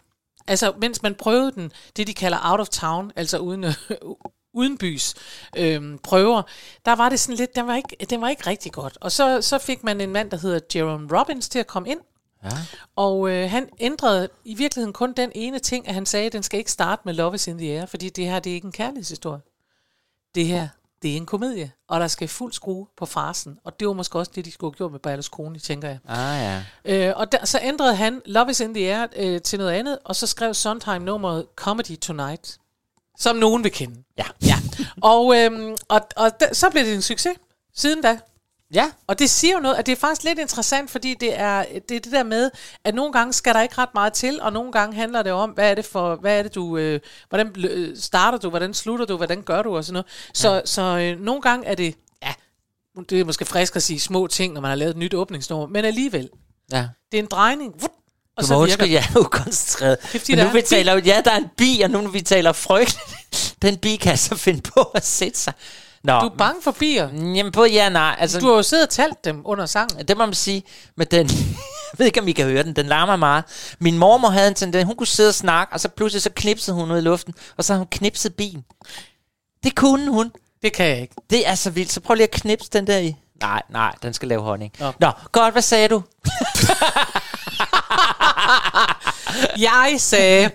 [0.46, 3.74] Altså, mens man prøvede den, det de kalder out of town, altså uden, øh,
[4.58, 5.14] uden bys
[5.56, 6.42] øh, prøver,
[6.84, 8.98] der var det sådan lidt, den var ikke, den var ikke rigtig godt.
[9.00, 12.00] Og så, så fik man en mand, der hedder Jerome Robbins til at komme ind,
[12.44, 12.48] Ja.
[12.96, 16.42] og øh, han ændrede i virkeligheden kun den ene ting, at han sagde, at den
[16.42, 18.64] skal ikke starte med Love is in the Air, fordi det her, det er ikke
[18.66, 19.40] en kærlighedshistorie.
[20.34, 20.68] Det her,
[21.02, 23.58] det er en komedie, og der skal fuld skrue på farsen.
[23.64, 25.98] Og det var måske også det, de skulle have gjort med Berlusconi, tænker jeg.
[26.08, 27.08] Ah, ja.
[27.08, 29.98] Øh, og der, så ændrede han Love is in the Air øh, til noget andet,
[30.04, 32.58] og så skrev Sondheim nummeret Comedy Tonight,
[33.18, 34.02] som nogen vil kende.
[34.18, 34.24] Ja.
[34.42, 34.54] ja.
[35.02, 37.36] Og, øhm, og, og der, så blev det en succes
[37.74, 38.18] siden da.
[38.74, 38.90] Ja.
[39.06, 41.96] Og det siger jo noget, at det er faktisk lidt interessant, fordi det er det,
[41.96, 42.50] er det der med,
[42.84, 45.50] at nogle gange skal der ikke ret meget til, og nogle gange handler det om,
[45.50, 49.06] hvad er det for, hvad er det du, øh, hvordan øh, starter du, hvordan slutter
[49.06, 50.06] du, hvordan gør du og sådan noget.
[50.34, 50.60] Så, ja.
[50.64, 52.34] så øh, nogle gange er det, ja,
[53.10, 55.66] det er måske frisk at sige små ting, når man har lavet et nyt åbningsnummer,
[55.66, 56.30] men alligevel,
[56.72, 56.88] Ja.
[57.12, 57.90] det er en drejning, vup,
[58.38, 59.98] og så undskylde, jeg er ukoncentreret.
[60.02, 62.20] Er fordi, Men nu vi taler ja, der er en bi, og nu når vi
[62.20, 62.98] taler frygt,
[63.62, 65.52] den bi kan så finde på at sætte sig.
[66.04, 67.08] Nå, Du er bange for bier.
[67.34, 68.16] Jamen, på ja, nej.
[68.18, 70.08] Altså, Du har jo siddet og talt dem under sangen.
[70.08, 70.62] Det må man sige,
[70.96, 71.28] men den...
[71.92, 72.76] Jeg ved ikke, om I kan høre den.
[72.76, 73.44] Den larmer meget.
[73.78, 74.86] Min mormor havde en tendens.
[74.86, 77.64] Hun kunne sidde og snakke, og så pludselig så knipsede hun ud i luften, og
[77.64, 78.64] så har hun knipset bilen.
[79.64, 80.32] Det kunne hun.
[80.62, 81.14] Det kan jeg ikke.
[81.30, 81.92] Det er så vildt.
[81.92, 83.16] Så prøv lige at knipse den der i.
[83.40, 84.72] Nej, nej, den skal lave honning.
[84.80, 84.92] Nå.
[85.00, 86.02] Nå, godt, hvad sagde du?
[89.68, 90.50] Jeg sagde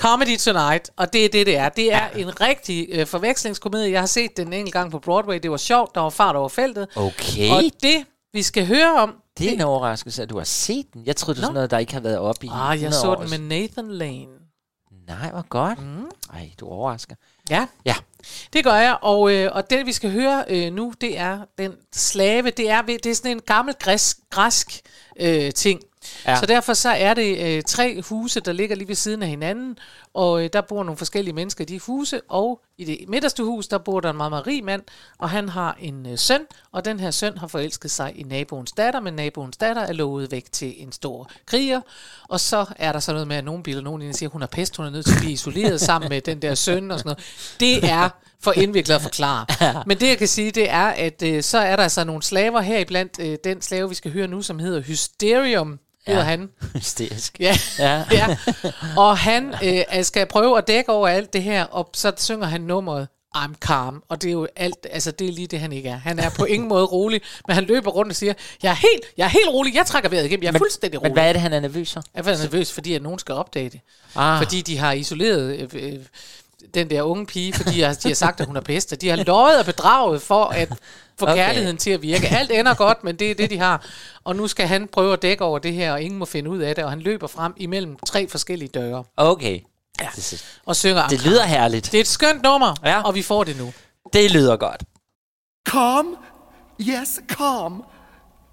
[0.00, 1.68] Comedy Tonight, og det er det, det er.
[1.68, 3.92] Det er en rigtig øh, forvekslingskomedie.
[3.92, 5.38] Jeg har set den en enkelt gang på Broadway.
[5.42, 5.94] Det var sjovt.
[5.94, 6.88] Der var fart over feltet.
[6.96, 7.50] Okay.
[7.50, 9.14] Og det, vi skal høre om...
[9.38, 11.02] Det er en overraskelse, at du har set den.
[11.06, 12.94] Jeg troede, det var sådan noget, der ikke har været oppe i Ah, jeg 100
[13.00, 13.14] så år.
[13.14, 14.26] den med Nathan Lane.
[15.08, 15.78] Nej, hvor godt.
[15.78, 16.04] Mm.
[16.34, 17.14] Ej, du overrasker.
[17.50, 17.94] Ja, Ja.
[18.52, 18.98] det gør jeg.
[19.02, 22.50] Og, øh, og det, vi skal høre øh, nu, det er den slave.
[22.50, 24.80] Det er, det er sådan en gammel græsk, græsk
[25.20, 25.80] øh, ting.
[26.26, 26.36] Ja.
[26.36, 29.78] Så derfor så er det øh, tre huse, der ligger lige ved siden af hinanden,
[30.14, 33.68] og øh, der bor nogle forskellige mennesker i de huse, og i det midterste hus,
[33.68, 34.82] der bor der en meget, meget rig mand,
[35.18, 36.40] og han har en øh, søn,
[36.72, 40.30] og den her søn har forelsket sig i naboens datter, men naboens datter er lovet
[40.30, 41.80] væk til en stor kriger,
[42.28, 44.32] og så er der så noget med, at nogen bilder nogen ind og siger, at
[44.32, 46.90] hun har pest, hun er nødt til at blive isoleret sammen med den der søn
[46.90, 47.24] og sådan noget.
[47.60, 48.08] Det er
[48.40, 49.46] for indviklet at forklare.
[49.86, 52.60] Men det jeg kan sige, det er, at øh, så er der altså nogle slaver
[52.60, 56.26] her iblandt øh, den slave, vi skal høre nu, som hedder Hysterium, hedder Ja.
[56.26, 56.48] han.
[56.74, 57.36] Hysterisk.
[57.40, 57.56] Ja.
[57.78, 58.04] Ja.
[58.12, 58.36] ja.
[58.96, 62.60] Og han øh, skal prøve at dække over alt det her, og så synger han
[62.60, 65.88] nummeret I'm calm, og det er jo alt, altså det er lige det, han ikke
[65.88, 65.96] er.
[65.96, 68.32] Han er på ingen måde rolig, men han løber rundt og siger,
[68.62, 71.00] jeg er helt, jeg er helt rolig, jeg trækker vejret igennem, jeg er Men- fuldstændig
[71.00, 71.10] rolig.
[71.10, 72.02] Men hvad er det, han er nervøs for?
[72.14, 73.80] Jeg er nervøs, fordi at nogen skal opdage det.
[74.16, 74.42] Ah.
[74.42, 75.98] Fordi de har isoleret øh, øh,
[76.74, 78.92] den der unge pige, fordi de har, de har sagt, at hun er pest.
[78.92, 80.68] og De har løjet og bedraget for at
[81.18, 81.34] få Okay.
[81.34, 82.28] kærligheden til at virke.
[82.28, 83.84] Alt ender godt, men det er det, de har.
[84.24, 86.58] Og nu skal han prøve at dække over det her, og ingen må finde ud
[86.58, 86.84] af det.
[86.84, 89.60] Og han løber frem imellem tre forskellige døre Okay.
[90.00, 90.08] Ja.
[90.66, 91.86] Og synger det lyder herligt.
[91.92, 93.02] Det er et skønt nummer, ja.
[93.02, 93.72] og vi får det nu.
[94.12, 94.82] Det lyder godt.
[95.68, 96.16] Calm?
[96.80, 97.82] Yes, calm.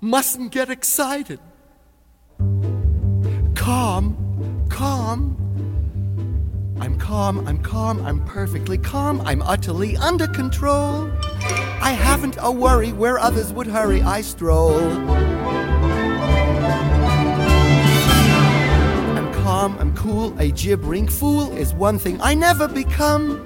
[0.04, 1.38] Mustn't get excited.
[3.56, 4.16] Calm,
[4.70, 5.47] calm.
[6.80, 11.12] I'm calm, I'm calm, I'm perfectly calm, I'm utterly under control.
[11.82, 14.80] I haven't a worry where others would hurry, I stroll.
[19.18, 23.40] I'm calm, I'm cool, a gibbering fool is one thing I never become.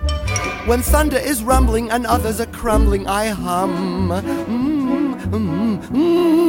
[0.66, 4.10] When thunder is rumbling and others are crumbling, I hum.
[4.10, 6.42] Mm, mm, mm.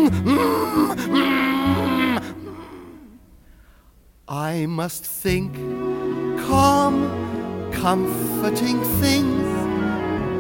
[4.29, 5.57] I must think
[6.47, 6.95] calm,
[7.73, 9.47] comforting things,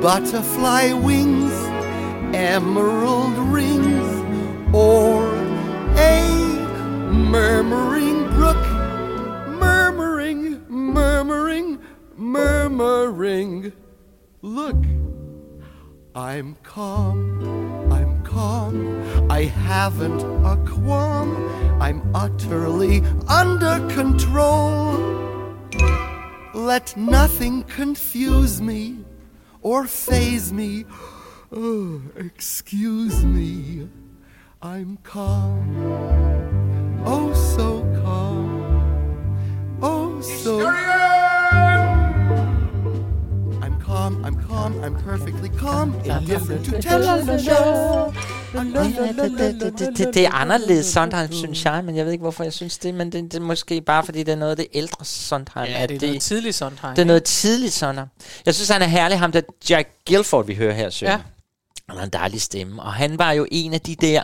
[0.03, 1.53] butterfly wings,
[2.35, 4.09] emerald rings,
[4.75, 5.25] or
[5.97, 6.29] a
[7.12, 8.62] murmuring brook,
[9.61, 11.79] murmuring, murmuring,
[12.17, 13.73] murmuring.
[14.43, 14.83] Look,
[16.15, 21.31] I'm calm, I'm calm, I haven't a qualm,
[21.81, 25.32] I'm utterly under control.
[26.62, 29.05] Let nothing confuse me
[29.62, 30.85] or phase me.
[31.51, 33.88] Oh, excuse me,
[34.62, 35.77] I'm calm,
[37.05, 39.37] oh so calm,
[39.83, 40.68] oh so.
[43.61, 48.14] I'm calm, I'm calm, I'm perfectly calm, indifferent to television.
[48.53, 52.79] Det, det, det, er anderledes Sondheim, synes jeg, men jeg ved ikke, hvorfor jeg synes
[52.79, 55.67] det, men det, det er måske bare, fordi det er noget af det ældre Sondheim.
[55.67, 56.95] Ja, at det er noget tidligt Sondheim.
[56.95, 58.09] Det er noget tidligt Sondheim.
[58.47, 61.12] Jeg synes, han er herlig, ham der Jack Gilford, vi hører her, synge.
[61.12, 61.21] Ja.
[61.88, 64.23] Han har en dejlig stemme, og han var jo en af de der,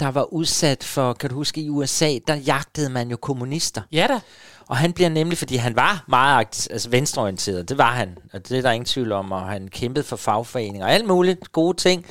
[0.00, 3.82] der var udsat for, kan du huske, i USA, der jagtede man jo kommunister.
[3.92, 4.20] Ja da.
[4.66, 8.58] Og han bliver nemlig, fordi han var meget altså venstreorienteret, det var han, og det
[8.58, 12.06] er der ingen tvivl om, og han kæmpede for fagforeninger og alt muligt gode ting.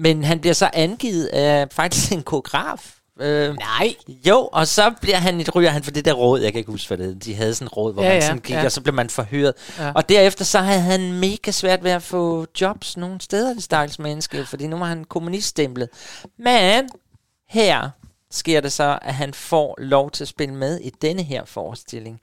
[0.00, 2.94] Men han bliver så angivet af faktisk en koreograf.
[3.20, 3.94] Øh, Nej.
[4.08, 6.70] jo, og så bliver han et ryger han for det der råd, jeg kan ikke
[6.70, 7.14] huske, hvad det hed.
[7.14, 8.64] De havde sådan et råd, hvor Ja, man ja, sådan gik, ja.
[8.64, 9.54] og så blev man forhøret.
[9.78, 9.92] Ja.
[9.92, 13.98] Og derefter så havde han mega svært ved at få jobs nogle steder, det stakkels
[13.98, 15.88] menneske, fordi nu var han kommuniststemplet.
[16.38, 16.88] Men
[17.48, 17.90] her
[18.30, 22.20] sker det så, at han får lov til at spille med i denne her forestilling.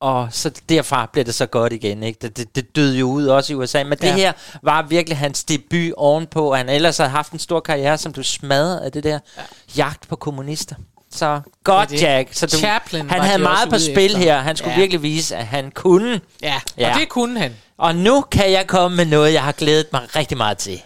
[0.00, 2.02] Og så derfra bliver det så godt igen.
[2.02, 2.18] Ikke?
[2.22, 3.84] Det, det, det døde jo ud også i USA.
[3.84, 4.14] Men det Ja.
[4.16, 4.32] her
[4.62, 6.54] var virkelig hans debut ovenpå.
[6.54, 9.42] Han ellers havde haft en stor karriere, som du smadrede af det der ja.
[9.76, 10.74] jagt på kommunister.
[11.12, 12.04] Så godt, Det det.
[12.06, 12.28] Jack.
[12.34, 14.18] Så du, Chaplin han havde de meget på spil efter.
[14.18, 14.40] her.
[14.40, 14.78] Han skulle Ja.
[14.80, 16.20] virkelig vise, at han kunne.
[16.42, 16.94] Ja, Ja.
[16.94, 17.56] og det kunne han.
[17.78, 20.82] Og nu kan jeg komme med noget, jeg har glædet mig rigtig meget til.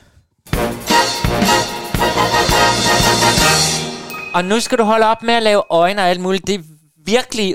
[4.35, 6.47] Og nu skal du holde op med at lave øjne og alt muligt.
[6.47, 6.63] Det er
[7.07, 7.55] virkelig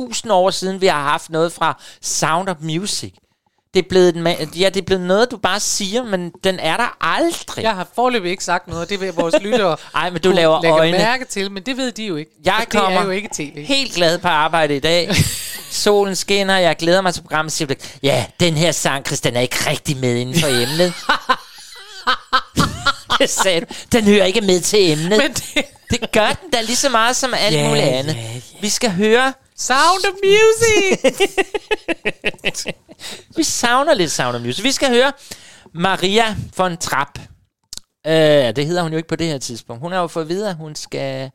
[0.00, 3.12] 100.000 år siden, vi har haft noget fra Sound of Music.
[3.74, 6.58] Det er, blevet, en ma- ja, det er blevet noget, du bare siger, men den
[6.60, 7.62] er der aldrig.
[7.62, 10.62] Jeg har foreløbig ikke sagt noget, og det vil vores lyttere Ej, men du laver
[10.62, 10.98] lægge øjne.
[10.98, 12.30] mærke til, men det ved de jo ikke.
[12.44, 13.64] Jeg for det kommer er jo ikke tv.
[13.66, 15.10] helt glad på arbejde i dag.
[15.70, 17.52] Solen skinner, jeg glæder mig til programmet.
[17.52, 20.92] Siger ja, den her sang, Christian, er ikke rigtig med inden for emnet.
[23.20, 23.66] det sagde du.
[23.92, 25.08] Den hører ikke med til emnet.
[25.18, 28.14] Men det, Det gør den da lige så meget som alt Ja, muligt andet.
[28.14, 28.40] ja, ja.
[28.60, 29.32] Vi skal høre...
[29.58, 31.28] Sound of Music!
[33.36, 34.64] Vi savner lidt Sound of Music.
[34.64, 35.12] Vi skal høre
[35.74, 37.18] Maria von Trapp.
[38.08, 39.82] Uh, det hedder hun jo ikke på det her tidspunkt.
[39.82, 41.30] Hun har jo fået at vide, at hun skal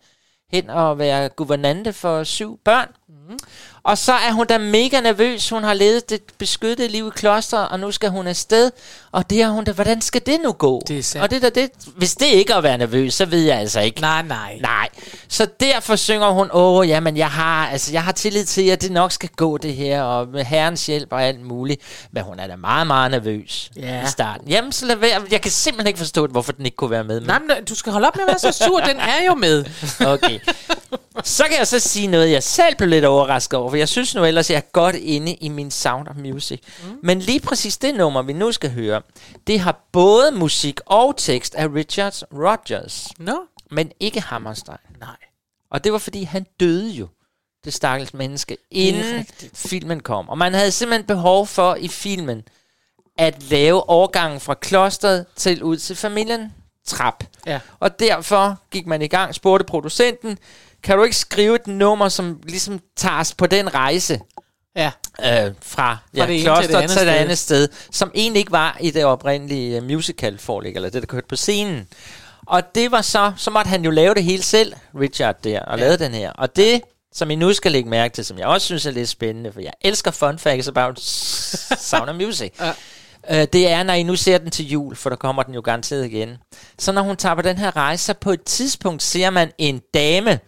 [0.51, 2.87] hen og være guvernante for syv børn.
[3.09, 3.37] Mm.
[3.83, 5.49] Og så er hun da mega nervøs.
[5.49, 8.71] Hun har levet det beskyttede liv i klosteret, og nu skal hun afsted.
[9.11, 10.81] Og det har hun da, hvordan skal det nu gå?
[10.87, 11.23] Det er sandt.
[11.23, 13.57] Og det er da det, hvis det ikke er at være nervøs, så ved jeg
[13.59, 14.01] altså ikke.
[14.01, 14.57] nej, nej.
[14.61, 14.89] Nej.
[15.27, 18.91] Så derfor synger hun, åh, jamen, jeg har, altså, jeg har tillid til, at det
[18.91, 21.81] nok skal gå det her, og med herrens hjælp og alt muligt.
[22.11, 24.03] Men hun er da meget, meget nervøs Ja.
[24.03, 24.47] i starten.
[24.47, 25.21] Jamen, så lad være.
[25.31, 27.19] Jeg kan simpelthen ikke forstå, hvorfor den ikke kunne være med.
[27.19, 28.79] Men, Nej, men du skal holde op med at være så sur.
[28.79, 29.65] Den er jo med.
[30.13, 30.39] okay.
[31.23, 34.15] Så kan jeg så sige noget, jeg selv blev lidt overrasket over, for jeg synes
[34.15, 36.61] nu ellers, jeg er godt inde i min Sound of Music.
[36.83, 36.99] Mm.
[37.03, 39.01] Men lige præcis det nummer, vi nu skal høre,
[39.47, 43.39] det har både musik og tekst af Richard Rodgers, Nå?
[43.71, 44.77] men ikke Hammerstein.
[44.99, 45.15] Nej.
[45.71, 47.07] Og det var, fordi han døde jo,
[47.65, 49.57] det stakkels menneske, inden rigtigt.
[49.57, 50.29] filmen kom.
[50.29, 52.43] Og man havde simpelthen behov for i filmen
[53.17, 56.53] at lave overgangen fra klosteret til ud til familien
[56.85, 57.23] Trap.
[57.45, 57.59] Ja.
[57.79, 60.37] Og derfor gik man i gang, spurgte producenten,
[60.83, 64.19] kan du ikke skrive et nummer, som ligesom tager os på den rejse
[64.75, 64.91] Ja.
[65.19, 67.21] øh, fra, ja, det ene til kloster det andet til det sted.
[67.21, 71.07] andet sted, som egentlig ikke var i det oprindelige uh, musical forlæg, eller det, der
[71.07, 71.87] kørte på scenen.
[72.47, 75.77] Og det var så, så måtte han jo lave det hele selv, Richard der, og
[75.77, 75.83] ja.
[75.83, 76.31] lavede den her.
[76.31, 76.81] Og det,
[77.13, 79.61] som I nu skal lægge mærke til, som jeg også synes er lidt spændende, for
[79.61, 80.99] jeg elsker fun facts about
[81.79, 82.51] Sound of Music.
[83.29, 83.41] Ja.
[83.41, 85.61] Øh, det er, når I nu ser den til jul, for der kommer den jo
[85.61, 86.37] garanteret igen.
[86.79, 89.81] Så når hun tager på den her rejse, så på et tidspunkt ser man en
[89.93, 90.39] dame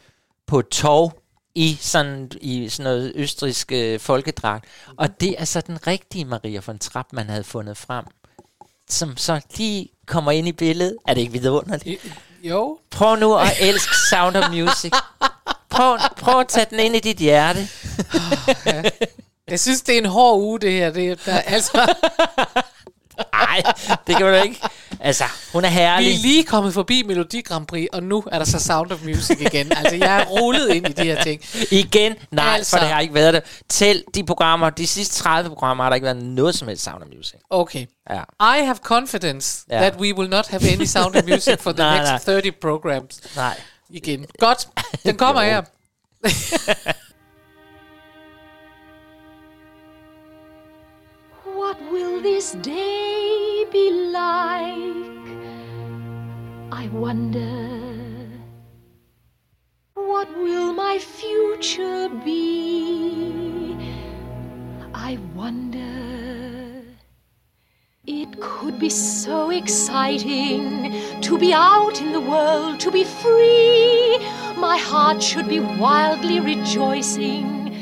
[0.48, 1.14] på et tog
[1.56, 4.66] i sådan, i sådan noget østrisk øh, folkedragt.
[4.98, 8.06] Og det er så den rigtige Maria von Trapp, man havde fundet frem.
[8.90, 10.98] Som så lige kommer ind i billedet.
[11.08, 12.06] Er det ikke vidunderligt?
[12.44, 12.80] Jo.
[12.92, 14.94] Prøv nu at elske Sound of Music.
[15.70, 17.68] Prøv, prøv at tage den ind i dit hjerte.
[19.48, 20.92] Jeg synes, det er en hård uge, det her.
[20.92, 21.94] Det, der, altså,
[23.34, 23.62] Nej,
[24.08, 24.60] det kan man da ikke.
[25.00, 26.14] Altså, hun er Vi herlig.
[26.14, 29.38] er lige kommet forbi Melodi Grand Prix, og nu er der så Sound of Music
[29.42, 29.72] igen.
[29.78, 31.42] altså, jeg er rullet ind i de her ting.
[31.72, 32.70] Igen, nej, altså.
[32.72, 33.44] For det har ikke været det.
[33.70, 37.02] Tæl de programmer, de sidste 30 programmer, har der ikke været noget som helst Sound
[37.04, 37.40] of Music.
[37.50, 37.86] Okay.
[38.10, 38.22] Ja.
[38.60, 39.78] I have confidence Ja.
[39.78, 42.36] that we will not have any Sound of Music for the Nej, next nej.
[42.36, 43.22] 30 programs.
[43.36, 43.60] Nej.
[43.90, 44.26] Igen.
[44.40, 44.68] Godt.
[45.06, 45.62] Den kommer her.
[51.74, 55.26] What will this day be like?
[56.72, 58.30] I wonder.
[59.96, 63.76] What will my future be?
[64.94, 66.84] I wonder.
[68.06, 74.20] It could be so exciting to be out in the world, to be free.
[74.58, 77.76] My heart should be wildly rejoicing.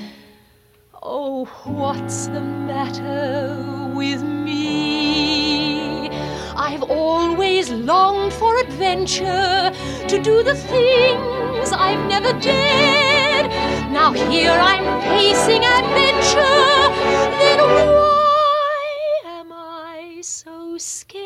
[1.04, 6.10] Oh, what's the matter with me?
[6.56, 9.72] I've always longed for adventure,
[10.08, 13.48] to do the things I've never dared.
[13.92, 16.72] Now here I'm facing adventure.
[17.42, 18.88] Then why
[19.40, 21.26] am I so scared?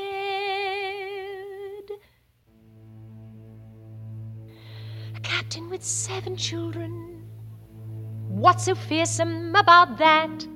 [5.16, 6.92] A captain with seven children.
[8.28, 10.55] What's so fearsome about that?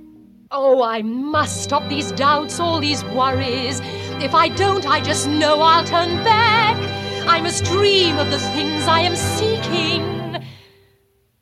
[0.52, 3.82] Oh, I must stop these doubts, all these worries.
[4.20, 6.76] If I don't, I just know I'll turn back.
[7.28, 10.44] I must dream of the things I am seeking.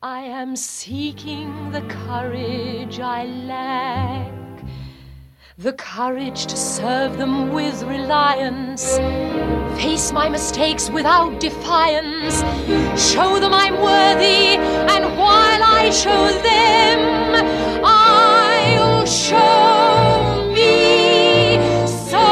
[0.02, 4.30] I am seeking the courage I lack.
[5.56, 8.98] The courage to serve them with reliance.
[9.80, 12.42] Face my mistakes without defiance.
[13.10, 14.58] Show them I'm worthy,
[14.92, 17.67] and while I show them,
[19.28, 21.58] show me.
[22.10, 22.24] So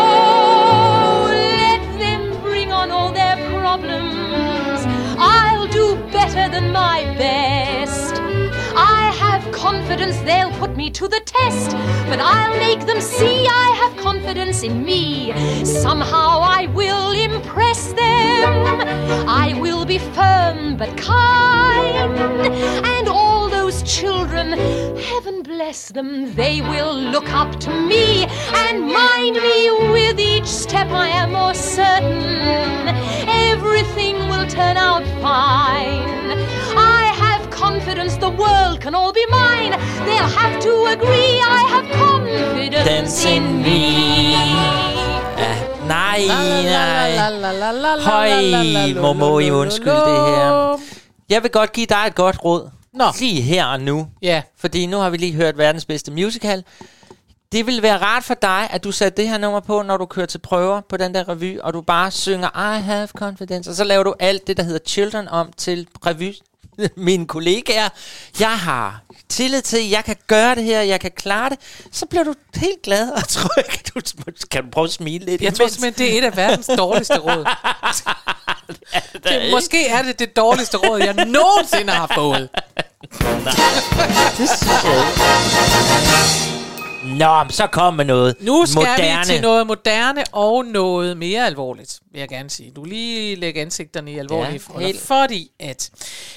[1.29, 4.81] let them bring on all their problems.
[5.19, 8.15] I'll do better than my best.
[8.75, 11.73] I have confidence they'll put me to the test,
[12.09, 15.35] but I'll make them see I have confidence in me.
[15.65, 18.49] Somehow I will impress them.
[19.45, 22.11] I will be firm but kind,
[22.95, 23.07] and
[23.87, 24.53] children,
[24.99, 30.89] heaven bless them, they will look up to me and mind me with each step.
[30.91, 32.87] I am more certain
[33.77, 36.29] everything will turn out fine.
[36.77, 39.73] I have confidence the world can all be mine.
[40.07, 44.37] They'll have to agree I have confidence in me.
[45.89, 46.27] Nej,
[46.65, 47.19] nej.
[48.01, 48.31] Høj,
[49.15, 49.55] må I la.
[50.07, 50.79] det her.
[51.29, 52.71] Jeg vil godt give dig et godt råd.
[52.97, 53.05] Nå.
[53.21, 54.09] Lige her og nu.
[54.23, 54.43] Ja.
[54.59, 56.65] Fordi nu har vi lige hørt verdens bedste musical.
[57.53, 60.07] Det vil være rart for dig, at du satte det her nummer på, når du
[60.07, 63.77] kører til prøver på den der revy, og du bare synger I have confidence, og
[63.77, 66.35] så laver du alt det, der hedder Children om til revy.
[66.97, 67.89] Mine kollegaer,
[68.41, 71.59] jeg har tillid til, jeg kan gøre det her, jeg kan klare det.
[71.93, 73.65] Så bliver du helt glad og tryg.
[73.95, 74.01] Du,
[74.51, 75.43] kan du prøve at smile lidt?
[75.43, 75.73] Jeg tror imens?
[75.73, 77.45] simpelthen, det er et af verdens dårligste råd.
[79.25, 82.49] det, måske er det det dårligste råd, jeg nogensinde har fået.
[84.39, 86.57] Det synes jeg ikke.
[87.19, 89.19] Nå, men så kom med noget Nu skal moderne.
[89.21, 92.71] vi til noget moderne og noget mere alvorligt, vil jeg gerne sige.
[92.71, 95.01] Du lige lægger ansigterne i alvorlige Ja, helt.
[95.01, 95.91] Fordi at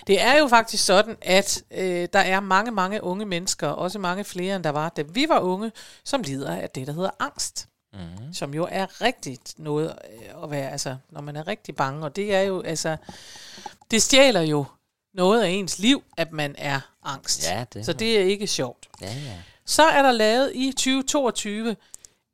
[0.08, 4.24] det er jo faktisk sådan, at øh, der er mange, mange unge mennesker, også mange
[4.24, 5.72] flere end der var, da vi var unge,
[6.06, 7.66] som lider af det, der hedder angst.
[7.94, 8.34] Mm.
[8.34, 12.06] Som jo er rigtigt noget øh, at være, altså, når man er rigtig bange.
[12.06, 12.98] Og det er jo, altså,
[13.92, 14.66] det stjæler jo
[15.14, 17.50] noget af ens liv, at man er angst.
[17.50, 18.90] Ja, det Så det er ikke sjovt.
[19.02, 19.38] Ja, ja.
[19.66, 21.76] Så er der lavet i 2022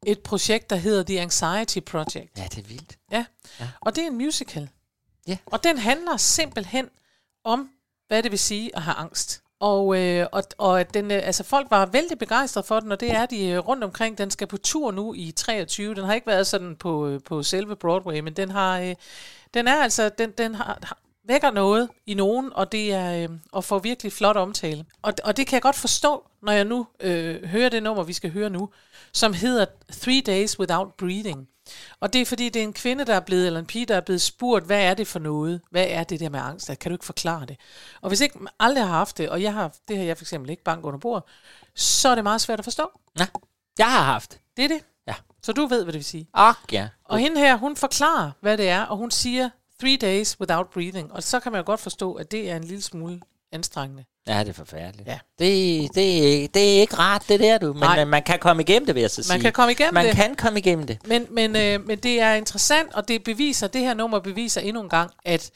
[0.05, 2.37] et projekt, der hedder The Anxiety Project.
[2.37, 2.97] Ja, det er vildt.
[3.11, 3.25] Ja.
[3.59, 3.67] ja.
[3.81, 4.69] Og det er en musical.
[5.27, 5.37] Ja.
[5.45, 6.89] Og den handler simpelthen
[7.43, 7.69] om,
[8.07, 9.41] hvad det vil sige at have angst.
[9.59, 13.11] Og, øh, og, og den, øh, altså folk var vældig begejstrede for den, og det
[13.11, 14.17] er de øh, rundt omkring.
[14.17, 15.95] Den skal på tur nu i 23.
[15.95, 18.95] Den har ikke været sådan på, øh, på selve Broadway, men den har, øh,
[19.53, 20.97] den er altså, den, den har,
[21.27, 24.85] vækker noget i nogen, og det er øh, og får virkelig flot omtale.
[25.01, 28.13] Og, og det kan jeg godt forstå, når jeg nu øh, hører det nummer, vi
[28.13, 28.69] skal høre nu,
[29.13, 31.47] som hedder Three Days Without Breathing.
[31.99, 33.95] Og det er fordi, det er en kvinde, der er blevet, eller en pige, der
[33.95, 35.61] er blevet spurgt, hvad er det for noget?
[35.71, 36.67] Hvad er det der med angst?
[36.79, 37.57] Kan du ikke forklare det?
[38.01, 40.49] Og hvis ikke aldrig har haft det, og jeg har, det har jeg for eksempel
[40.49, 41.23] ikke bank under bordet,
[41.75, 42.91] så er det meget svært at forstå.
[43.19, 43.27] Ja,
[43.77, 44.39] jeg har haft.
[44.57, 44.81] Det er det.
[45.07, 45.13] Ja.
[45.43, 46.27] Så du ved, hvad det vil sige.
[46.33, 46.87] Og ja.
[47.03, 49.49] Og hende her, hun forklarer, hvad det er, og hun siger,
[49.79, 51.11] three days without breathing.
[51.13, 53.19] Og så kan man jo godt forstå, at det er en lille smule
[53.51, 54.05] anstrengende.
[54.27, 55.07] Ja, det er forfærdeligt.
[55.07, 55.19] Ja.
[55.39, 57.73] Det, det, er, ikke- det er ikke rart, det der, du.
[57.73, 57.95] Men Nej.
[57.95, 59.33] man, man kan komme igennem det, vil jeg så sige.
[59.33, 60.15] Man kan komme igennem man det.
[60.15, 60.97] kan komme igennem det.
[61.07, 64.81] Men, men, øh, men det er interessant, og det beviser, det her nummer beviser endnu
[64.81, 65.51] en gang, at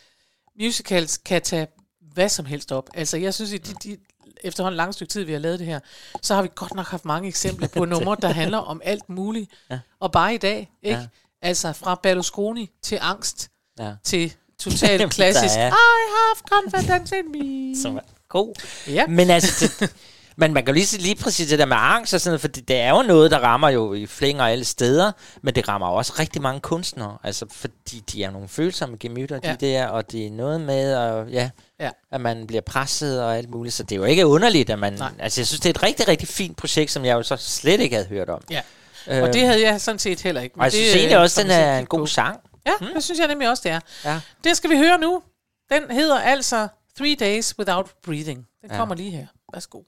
[0.60, 1.68] musicals kan tage
[2.14, 2.90] hvad som helst op.
[2.94, 3.98] Altså, jeg synes, at de, de,
[4.44, 5.80] efterhånden lang stykke tid, vi har lavet det her,
[6.22, 9.52] så har vi godt nok haft mange eksempler på numre, der handler om alt muligt.
[9.70, 9.80] Ja.
[10.00, 10.98] Og bare i dag, ikke?
[11.00, 11.08] Ja.
[11.42, 13.50] Altså, fra Berlusconi til angst,
[13.80, 13.92] Ja.
[14.04, 17.82] til totalt klassisk, er- I have confidence in me.
[17.82, 18.54] Som er god.
[18.88, 19.08] Ja.
[19.08, 19.94] Men altså, det,
[20.38, 22.76] men man kan lige lige præcis det der med angst og sådan noget, for det
[22.78, 25.12] er jo noget, der rammer jo i flænger alle steder,
[25.44, 29.52] men det rammer også rigtig mange kunstnere, altså fordi de er nogle følsomme gemytter, Ja.
[29.62, 31.50] de der, og det er noget med, at, ja,
[31.80, 31.90] Ja.
[32.12, 34.94] at man bliver presset og alt muligt, så det er jo ikke underligt, at man,
[34.94, 35.12] Nej.
[35.20, 37.80] altså jeg synes, det er et rigtig, rigtig fint projekt, som jeg jo så slet
[37.82, 38.42] ikke havde hørt om.
[38.52, 38.62] Ja.
[39.08, 40.54] Øh, Og det havde jeg sådan set heller ikke.
[40.56, 41.98] men og jeg det, synes egentlig også, den er en på.
[41.98, 42.40] god sang.
[42.66, 42.88] Ja, mm.
[42.94, 43.80] det synes jeg nemlig også, det er.
[44.06, 44.22] Ja.
[44.44, 45.24] Det skal vi høre nu.
[45.72, 48.48] Den hedder altså Three Days Without Breathing.
[48.62, 48.78] Den Ja.
[48.78, 49.28] kommer lige her.
[49.54, 49.82] Værsgo.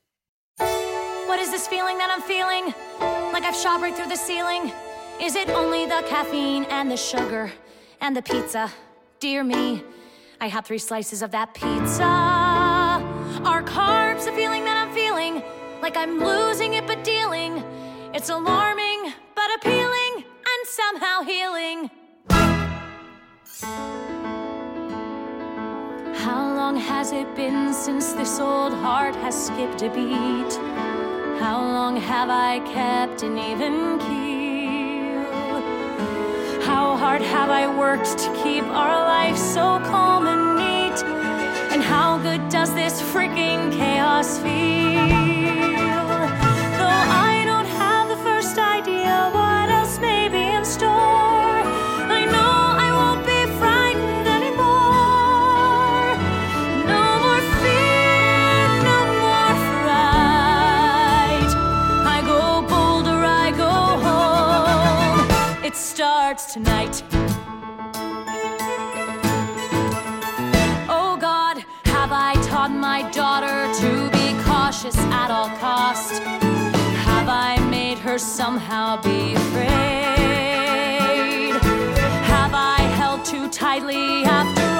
[1.29, 2.65] What is this feeling that I'm feeling?
[3.33, 4.63] Like I've shot right through the ceiling?
[5.27, 7.45] Is it only the caffeine and the sugar
[8.01, 8.69] and the pizza?
[9.21, 9.81] Dear me,
[10.41, 12.11] I had three slices of that pizza.
[13.51, 15.33] Are carbs the feeling that I'm feeling?
[15.81, 17.63] Like I'm losing it but dealing?
[18.13, 18.99] It's alarming
[19.35, 20.13] but appealing
[20.51, 21.89] and somehow healing.
[23.61, 24.01] How
[26.55, 30.53] long has it been since this old heart has skipped a beat?
[31.39, 35.21] How long have I kept an even keel?
[36.65, 41.03] How hard have I worked to keep our life so calm and neat?
[41.71, 44.90] And how good does this freaking chaos feel?
[66.51, 67.01] Tonight.
[70.89, 76.21] Oh God, have I taught my daughter to be cautious at all cost?
[77.07, 79.71] Have I made her somehow be afraid?
[82.33, 84.70] Have I held too tightly after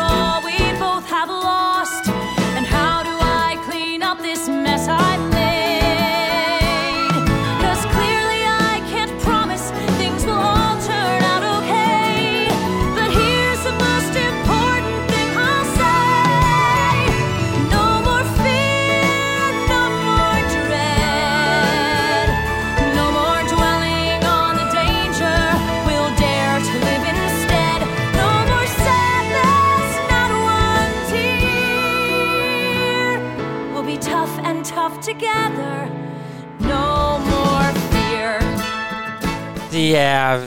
[39.92, 40.40] Det er,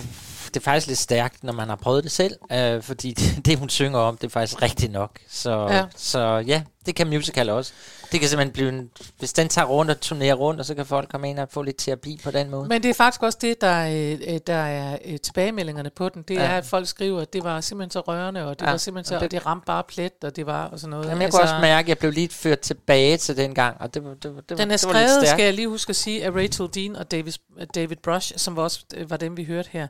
[0.46, 3.58] det er faktisk lidt stærkt, når man har prøvet det selv, øh, fordi det, det,
[3.58, 5.10] hun synger om, det er faktisk rigtigt nok.
[5.30, 5.84] Så Ja.
[5.96, 7.72] så, ja det kan musical også.
[8.12, 10.86] Det kan simpelthen blive en, hvis den tager rundt og turnerer rundt, og så kan
[10.86, 12.68] folk komme ind og få lidt terapi på den måde.
[12.68, 13.86] Men det er faktisk også det, der,
[14.34, 16.22] øh, der er øh, tilbagemeldingerne på den.
[16.28, 16.40] Det Ja.
[16.42, 19.08] er, at folk skriver, at det var simpelthen så rørende, og det Ja, var simpelthen
[19.08, 21.08] så, og og det- det ramte bare plet, og det var og sådan noget.
[21.08, 23.94] Jamen, jeg kunne også mærke, at jeg blev lige ført tilbage til den gang, og
[23.94, 25.96] det, det, det, var- Den er det var lidt skrevet, skal jeg lige huske at
[25.96, 27.32] sige, af Rachel Dean og David,
[27.74, 29.86] David Brush, som var også øh, var dem, vi hørte her.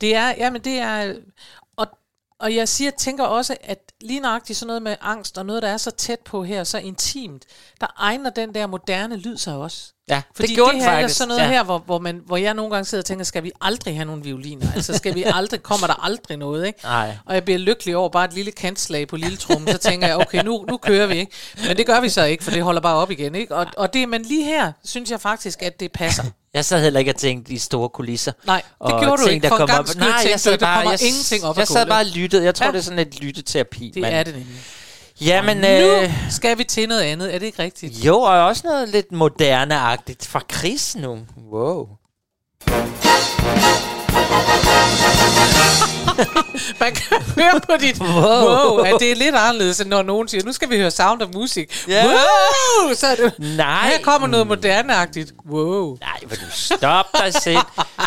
[0.00, 1.14] Det er, jamen det er,
[2.40, 5.68] og, jeg siger, tænker også, at lige nøjagtigt sådan noget med angst, og noget, der
[5.68, 7.44] er så tæt på her, så intimt,
[7.80, 9.92] der egner den der moderne lyd sig også.
[10.08, 11.18] Ja, Fordi det gjorde det her er faktisk.
[11.18, 11.48] sådan noget ja.
[11.48, 14.04] her, hvor, hvor, man, hvor jeg nogle gange sidder og tænker, skal vi aldrig have
[14.04, 14.72] nogle violiner?
[14.74, 16.78] Altså skal vi aldrig, kommer der aldrig noget, ikke?
[16.82, 17.16] Nej.
[17.26, 20.16] Og jeg bliver lykkelig over bare et lille kantslag på lille trum, så tænker jeg,
[20.16, 21.32] okay, nu, nu kører vi, ikke?
[21.68, 23.54] Men det gør vi så ikke, for det holder bare op igen, ikke?
[23.54, 26.24] Og, og det, men lige her, synes jeg faktisk, at det passer.
[26.56, 28.32] Jeg sad heller ikke og tænkte i store kulisser.
[28.46, 29.42] Nej, det og gjorde du ting, ikke.
[29.42, 29.96] der For en kom op.
[29.96, 32.44] Nej, jeg du, sad der bare, kommer jeg, ingenting op Jeg sad bare og lyttede.
[32.44, 32.72] Jeg tror, Ja.
[32.72, 33.90] det er sådan et lytteterapi.
[33.94, 34.56] Det men- er det nemlig.
[35.20, 38.04] Jamen, Nu øh, skal vi til noget andet, er det ikke rigtigt?
[38.04, 41.18] jo, og også noget lidt moderne-agtigt fra Chris nu.
[41.52, 41.88] Wow.
[46.80, 48.08] Man kan høre på dit wow.
[48.10, 51.22] wow, at det er lidt anderledes, end når nogen siger, nu skal vi høre Sound
[51.22, 51.84] of Music.
[51.88, 52.04] Ja.
[52.06, 52.94] Wow!
[52.94, 53.88] Så er det, Nej.
[53.88, 55.32] her kommer noget moderneagtigt.
[55.50, 55.96] Wow.
[56.00, 57.58] Nej, hvor du stop dig selv.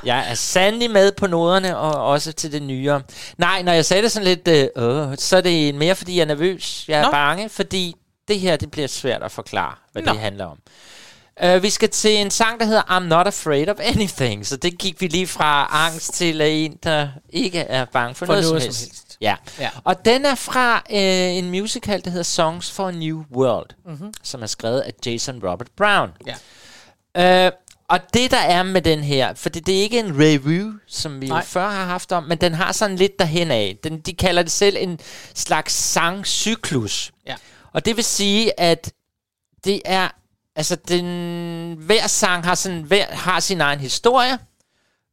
[0.06, 3.02] Jeg er sandelig med på noderne, og også til det nyere.
[3.38, 6.22] Nej, når jeg sagde det sådan lidt, øh, øh, så er det mere, fordi jeg
[6.22, 6.86] er nervøs.
[6.88, 7.12] Jeg er Nå.
[7.12, 7.96] bange, fordi
[8.28, 10.12] det her, det bliver svært at forklare, hvad Nå.
[10.12, 10.58] det handler om.
[11.44, 14.48] Uh, vi skal til en sang, der hedder I'm Not Afraid of Anything.
[14.48, 18.34] Så det gik vi lige fra angst til en, der ikke er bange for, For
[18.34, 19.18] noget, noget som som helst.
[19.22, 19.36] Ja.
[19.60, 19.70] Ja.
[19.84, 23.94] Og den er fra øh, en musical, der hedder Songs for a New World, Mhm.
[23.94, 24.14] mm-hmm.
[24.24, 26.10] som er skrevet af Jason Robert Brown.
[27.16, 27.46] Ja.
[27.46, 27.52] Øh,
[27.90, 31.22] og det, der er med den her, for det, det er ikke en review, som
[31.22, 31.36] vi Nej.
[31.36, 31.40] Nej.
[31.40, 33.78] jo før har haft om, men den har sådan lidt derhen af.
[33.84, 35.00] Den, de kalder det selv en
[35.36, 37.12] slags sangcyklus.
[37.28, 37.36] Ja.
[37.74, 38.92] Og det vil sige, at
[39.64, 40.08] det er,
[40.60, 44.38] altså den, hver sang har, sådan, hver, har sin egen historie,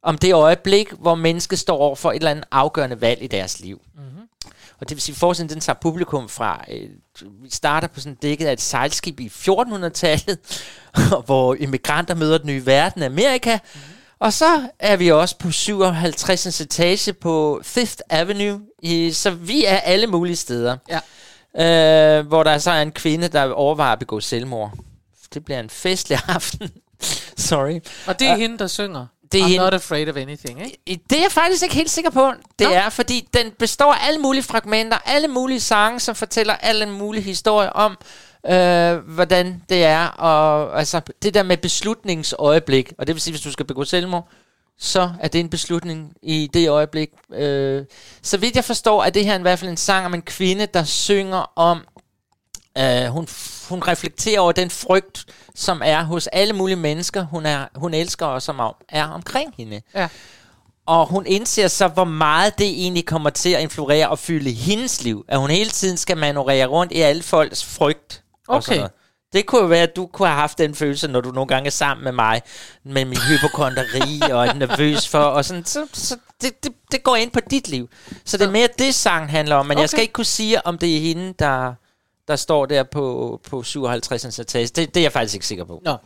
[0.02, 3.60] om det øjeblik, hvor mennesket står over for et eller andet afgørende valg i deres
[3.60, 3.80] liv.
[3.94, 4.50] Mm-hmm.
[4.80, 6.88] Og det vil sige, at forskningen den tager publikum fra, øh,
[7.42, 10.38] vi starter på sådan dækket af et sejlskib i 1400-tallet,
[11.26, 13.58] hvor immigranter møder den nye verden, Amerika.
[13.74, 13.96] Mm-hmm.
[14.18, 16.60] Og så er vi også på 57.
[16.60, 20.76] etage på Fifth Avenue, i, så vi er alle mulige steder.
[20.88, 22.18] Ja.
[22.18, 24.72] Øh, hvor der så er en kvinde, der overvejer at begå selvmord.
[25.36, 26.70] Det bliver en festlig aften.
[27.36, 27.80] Sorry.
[28.06, 29.06] Og det er hende, der synger.
[29.32, 31.02] Det er I'm hende- not afraid of anything, ikke?
[31.10, 32.32] Det er jeg faktisk ikke helt sikker på.
[32.58, 32.72] Det Nå.
[32.74, 37.22] er, fordi den består af alle mulige fragmenter, alle mulige sange, som fortæller alle mulige
[37.22, 37.98] historier om,
[38.50, 40.06] øh, hvordan det er.
[40.06, 44.28] Og altså, det der med beslutningsøjeblik, og det vil sige, hvis du skal begå selvmord,
[44.78, 47.08] så er det en beslutning i det øjeblik.
[47.34, 47.84] Øh,
[48.22, 50.66] så vidt jeg forstår, er det her i hvert fald en sang om en kvinde,
[50.66, 51.80] der synger om,
[52.78, 53.28] øh, hun,
[53.68, 55.24] hun reflekterer over den frygt,
[55.54, 59.80] som er hos alle mulige mennesker, hun, er, hun elsker og som er omkring hende.
[59.94, 60.08] Ja.
[60.86, 65.02] Og hun indser så, hvor meget det egentlig kommer til at influere og fylde hendes
[65.02, 65.24] liv.
[65.28, 68.22] At hun hele tiden skal manøvrere rundt i alle folks frygt.
[68.48, 68.64] Og Okay.
[68.64, 68.92] sådan noget.
[69.32, 71.66] Det kunne jo være, at du kunne have haft den følelse, når du nogle gange
[71.66, 72.42] er sammen med mig,
[72.84, 77.16] med min hypokonteri og er nervøs for, og sådan, så, så det, det, det går
[77.16, 77.88] ind på dit liv.
[78.24, 79.80] Så det er mere det, sangen handler om, men okay.
[79.80, 81.74] jeg skal ikke kunne sige, om det er hende, der,
[82.28, 84.38] der står der på, på 57.
[84.38, 84.66] etage.
[84.66, 85.82] Det, det er jeg faktisk ikke sikker på.
[85.84, 85.96] Nå.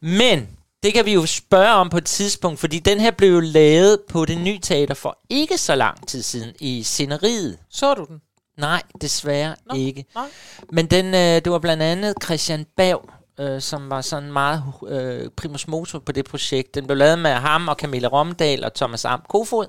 [0.00, 0.48] Men
[0.82, 3.98] det kan vi jo spørge om på et tidspunkt, fordi den her blev jo lavet
[4.08, 7.58] på det nye teater for ikke så lang tid siden i sceneriet.
[7.70, 8.20] Så du den?
[8.58, 10.04] Nej, desværre Nå, ikke.
[10.14, 10.28] nej.
[10.72, 13.08] Men den, øh, det var blandt andet Christian Bav,
[13.40, 16.74] øh, som var sådan meget øh, primus motor på det projekt.
[16.74, 19.66] Den blev lavet med ham og Camilla Romdal og Thomas Am Kofod.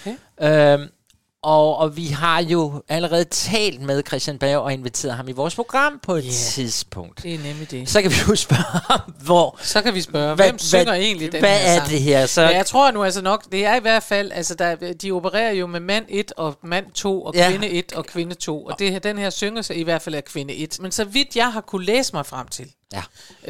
[0.00, 0.16] Okay.
[0.74, 0.88] Øhm,
[1.46, 5.54] og, og vi har jo allerede talt med Christian Bav og inviteret ham i vores
[5.54, 6.30] program på et Ja.
[6.30, 7.22] tidspunkt.
[7.22, 7.88] Det er nemlig det.
[7.88, 9.58] Så kan vi jo spørge ham, hvor...
[9.62, 11.90] Så kan vi spørge, Hvad- hvem synger hvad- egentlig den hvad her er sang?
[11.90, 12.26] det her?
[12.26, 15.12] Så- Ja, jeg tror nu altså nok, det er i hvert fald, altså der, de
[15.12, 17.50] opererer jo med mand 1 og mand 2 og Ja.
[17.50, 20.14] kvinde 1 og kvinde 2, og det her, den her synger sig i hvert fald
[20.14, 20.78] af kvinde 1.
[20.80, 23.02] Men så vidt jeg har kunne læse mig frem til, Ja.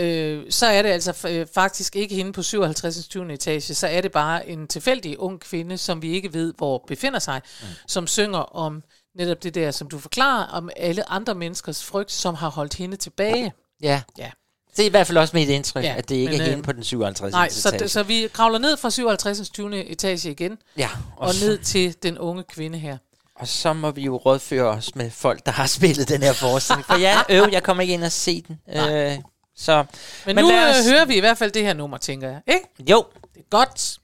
[0.04, 3.08] øh, så er det altså øh, faktisk ikke hende på 57.
[3.08, 3.32] 20.
[3.32, 7.18] etage, så er det bare en tilfældig ung kvinde, som vi ikke ved, hvor befinder
[7.18, 7.66] sig, mm.
[7.86, 8.82] som synger om
[9.14, 12.96] netop det der, som du forklarer, om alle andre menneskers frygt, som har holdt hende
[12.96, 13.52] tilbage.
[13.82, 14.02] Ja.
[14.18, 14.30] Ja.
[14.76, 16.50] Det er i hvert fald også mit indtryk, Ja, at det ikke men, er øh,
[16.50, 17.32] hende på den 57.
[17.32, 17.84] Nej, så, etage.
[17.84, 19.50] d- så vi kravler ned fra 57.
[19.50, 19.84] 20.
[19.90, 22.98] etage igen, Ja, og, og ned til den unge kvinde her.
[23.38, 26.86] Og så må vi jo rådføre os med folk, der har spillet den her forestilling.
[26.86, 28.58] For jeg øv, jeg kommer ikke ind og se den.
[28.68, 29.18] Øh,
[29.56, 29.84] så,
[30.26, 30.90] Men, Men nu os- os...
[30.90, 32.40] hører vi i hvert fald det her nummer, tænker jeg.
[32.46, 32.66] Ikke?
[32.90, 33.98] jo, Det er godt.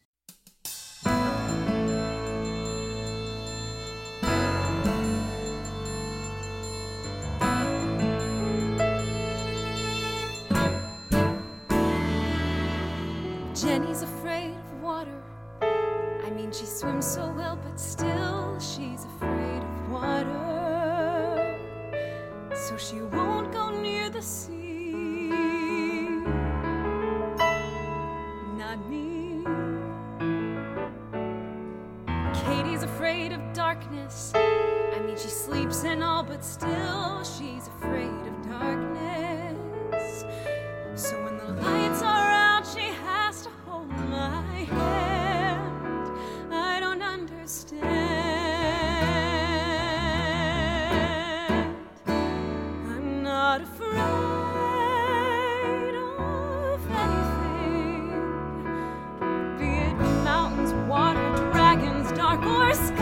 [13.55, 15.23] Jenny's afraid of water.
[16.27, 21.59] I mean, she swims so well, but still she's afraid of water.
[22.55, 25.31] So she won't go near the sea.
[28.57, 29.45] Not me.
[32.35, 34.33] Katie's afraid of darkness.
[34.37, 40.25] I mean, she sleeps and all, but still she's afraid of darkness.
[40.95, 46.55] So when the lights are out, she has to hold my hand.
[46.55, 48.02] I don't understand.
[62.15, 63.02] Dark or sky.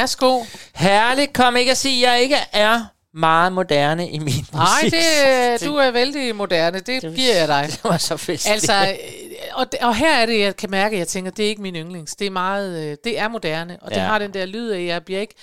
[0.00, 0.44] Værsgo.
[0.74, 2.84] Herligt, kom ikke at sige, at jeg ikke er
[3.14, 4.92] meget moderne i min Nej, musik.
[4.92, 6.80] det, du er vældig moderne.
[6.80, 7.66] Det giver jeg dig.
[7.72, 8.48] Det var så fedt.
[8.48, 8.94] Altså, øh,
[9.54, 11.76] og, og her er det, jeg kan mærke, at jeg tænker, det er ikke min
[11.76, 12.16] yndlings.
[12.16, 14.02] Det er meget, øh, det er moderne, og det Ja.
[14.02, 15.34] har den der lyd af, jeg bliver ikke,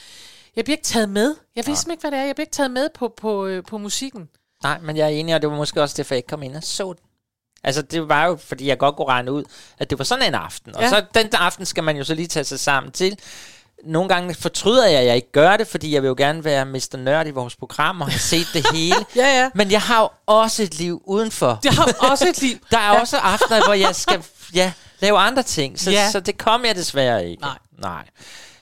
[0.55, 1.35] jeg bliver ikke taget med.
[1.55, 2.25] Jeg ved simpelthen ikke, hvad det er.
[2.25, 4.27] Jeg bliver ikke taget med på, på, øh, på musikken.
[4.63, 6.55] Nej, men jeg er enig, og det var måske også derfor, jeg ikke kom ind
[6.55, 7.03] og så den.
[7.63, 9.43] Altså, det var jo, fordi jeg godt kunne regne ud,
[9.79, 10.75] at det var sådan en aften.
[10.75, 10.89] Og Ja.
[10.89, 13.17] så den aften skal man jo så lige tage sig sammen til.
[13.88, 16.65] Nogle gange fortryder jeg, at jeg ikke gør det, fordi jeg vil jo gerne være
[16.65, 16.97] Mr.
[16.97, 18.95] Nørd i vores program og have set det hele.
[19.15, 19.49] Ja, ja.
[19.55, 21.59] Men jeg har jo også et liv udenfor.
[21.63, 22.57] Jeg har også et liv.
[22.71, 24.23] Der er også aftener, hvor jeg skal
[24.53, 25.79] ja, lave andre ting.
[25.79, 26.11] Så, Ja.
[26.11, 27.41] så det kom jeg desværre ikke.
[27.41, 27.57] Nej.
[27.81, 28.03] Nej.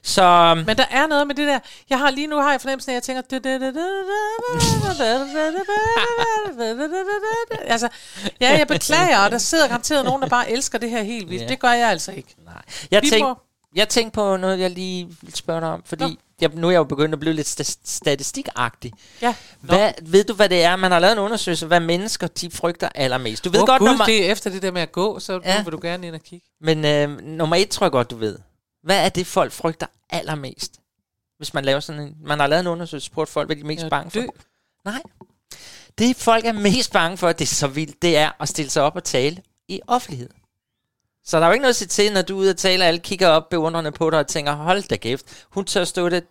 [0.04, 1.60] Så Men der er noget med det der.
[1.90, 3.22] Jeg har lige nu har jeg fornemmelsen af, at jeg tænker...
[7.68, 7.90] Altså,
[8.42, 11.44] ja, jeg beklager, og der sidder garanteret nogen, der bare elsker det her helt vildt.
[11.44, 11.48] Ja.
[11.48, 12.36] Det gør jeg altså ikke.
[12.92, 13.38] jeg Vi tænkte, må-
[13.76, 16.78] jeg tænkte på noget, jeg lige vil spørge dig om, fordi jeg, nu er jeg
[16.78, 18.94] jo begyndt at blive lidt sta- statistikagtig.
[19.22, 19.36] Ja.
[19.62, 20.76] Hvad, ved du, hvad det er?
[20.76, 23.44] Man har lavet en undersøgelse, hvad mennesker de frygter allermest.
[23.46, 25.40] Du ved Åh, godt, Gud, nummer, det er efter det der med at gå, så
[25.46, 25.58] Ja.
[25.58, 26.48] nu vil du gerne ind og kigge.
[26.62, 28.40] men øh, nummer et tror jeg godt, du ved.
[28.84, 30.74] Hvad er det, folk frygter allermest?
[31.38, 32.16] Hvis man laver sådan en...
[32.24, 34.20] Man har lavet en undersøgelse, spurgt folk, hvad de er mest Ja, bange for.
[34.20, 34.26] dø.
[34.86, 35.02] Nej.
[35.98, 38.84] Det folk er mest bange for, det er så vildt, det er at stille sig
[38.84, 40.30] op og tale i offentlighed.
[41.26, 42.84] Så der er jo ikke noget at sige til, når du er ude og tale,
[42.84, 46.10] og alle kigger op beundrende på dig og tænker, hold da kæft, hun tør stå
[46.10, 46.24] det.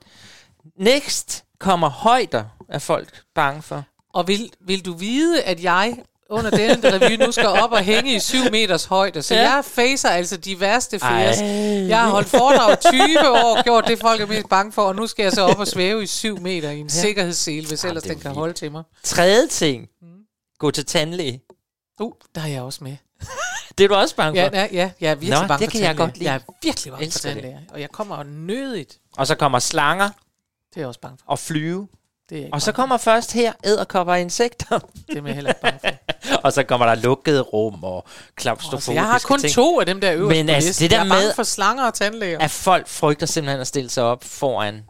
[0.78, 3.84] Next kommer højder af folk bange for.
[4.14, 5.96] Og vil, vil du vide, at jeg
[6.30, 9.22] under denne revy nu skal op og hænge i 7 meters højde.
[9.22, 9.40] Så Ja.
[9.40, 11.40] jeg facer altså de værste fears.
[11.40, 11.46] Ej.
[11.88, 12.76] Jeg har holdt foredrag i
[13.16, 15.58] 20 år, gjort det folk er mest bange for, og nu skal jeg så op
[15.58, 16.92] og svæve i 7 meter i en ja.
[16.92, 18.38] sikkerhedssele, hvis ellers det er den kan vildt.
[18.38, 18.82] holde til mig.
[19.02, 19.88] Tredje ting.
[20.58, 21.40] Gå til tandlæge.
[22.00, 22.96] Uh, der er jeg også med.
[23.78, 24.54] Det er du også bange Ja, for.
[24.56, 26.30] ja, ja jeg er virkelig Nå, bange det for kan jeg godt lide.
[26.30, 27.42] Jeg er virkelig bange for Elsker det.
[27.42, 27.58] tandlæger.
[27.72, 28.98] Og jeg kommer nødigt.
[29.16, 31.24] Og så kommer slanger Det er jeg også bange for.
[31.30, 31.88] og flyve.
[32.30, 34.66] Det er jeg Og så kommer først her æderkopper og insekter.
[34.68, 34.90] for.
[35.08, 36.38] Det er jeg heller ikke bange for.
[36.44, 38.04] og så kommer der lukkede rum og
[38.36, 39.52] klaustrofobiske Altså, jeg har kun ting.
[39.52, 41.86] to af dem der øverst Men altså, det der jeg er bange med- for slanger
[41.86, 42.38] og tandlæger.
[42.38, 44.82] At folk frygter simpelthen at stille sig op foran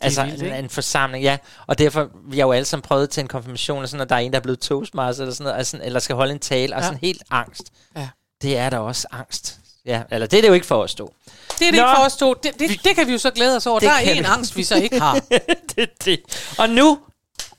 [0.00, 1.38] altså vildt, en, en forsamling, ja.
[1.66, 4.14] Og derfor, vi har jo alle sammen prøvet til en konfirmation, og sådan, at der
[4.16, 6.74] er en, der er blevet toastmaster, eller, sådan noget, altså, eller skal holde en tale,
[6.76, 6.86] og Ja.
[6.86, 7.62] sådan helt angst.
[7.96, 8.08] Ja.
[8.42, 9.58] Det er der også angst.
[9.86, 11.14] Ja, eller det er det jo ikke for at stå.
[11.58, 11.86] Det er det Nå.
[11.86, 12.34] ikke for at stå.
[12.42, 13.80] Det, det, det kan vi jo så glæde os over.
[13.80, 14.24] Der er en vi.
[14.28, 15.20] angst, vi så ikke har.
[15.76, 16.20] det det.
[16.58, 16.98] Og nu,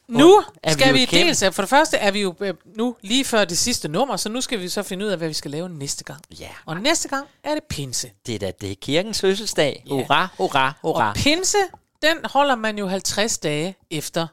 [0.07, 1.25] Nu vi skal vi, igennem.
[1.27, 4.29] dels, for det første er vi jo øh, nu lige før det sidste nummer, så
[4.29, 6.21] nu skal vi så finde ud af, hvad vi skal lave næste gang.
[6.39, 8.09] ja, Og næste gang er det pinse.
[8.27, 9.83] det er da det er kirkens fødselsdag.
[9.85, 9.91] Ja.
[9.93, 11.09] Hurra, hurra, hurra.
[11.09, 11.57] Og pinse,
[12.01, 14.27] den holder man jo 50 dage efter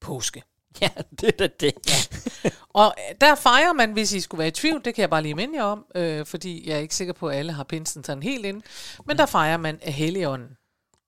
[0.00, 0.42] påske.
[0.80, 0.88] Ja,
[1.20, 1.74] det er da det.
[2.68, 5.22] Og øh, der fejrer man, hvis I skulle være i tvivl, det kan jeg bare
[5.22, 8.04] lige minde jer om, øh, fordi jeg er ikke sikker på, at alle har pinsen
[8.04, 8.62] sådan helt ind.
[9.06, 10.56] Men der fejrer man, at Helligånden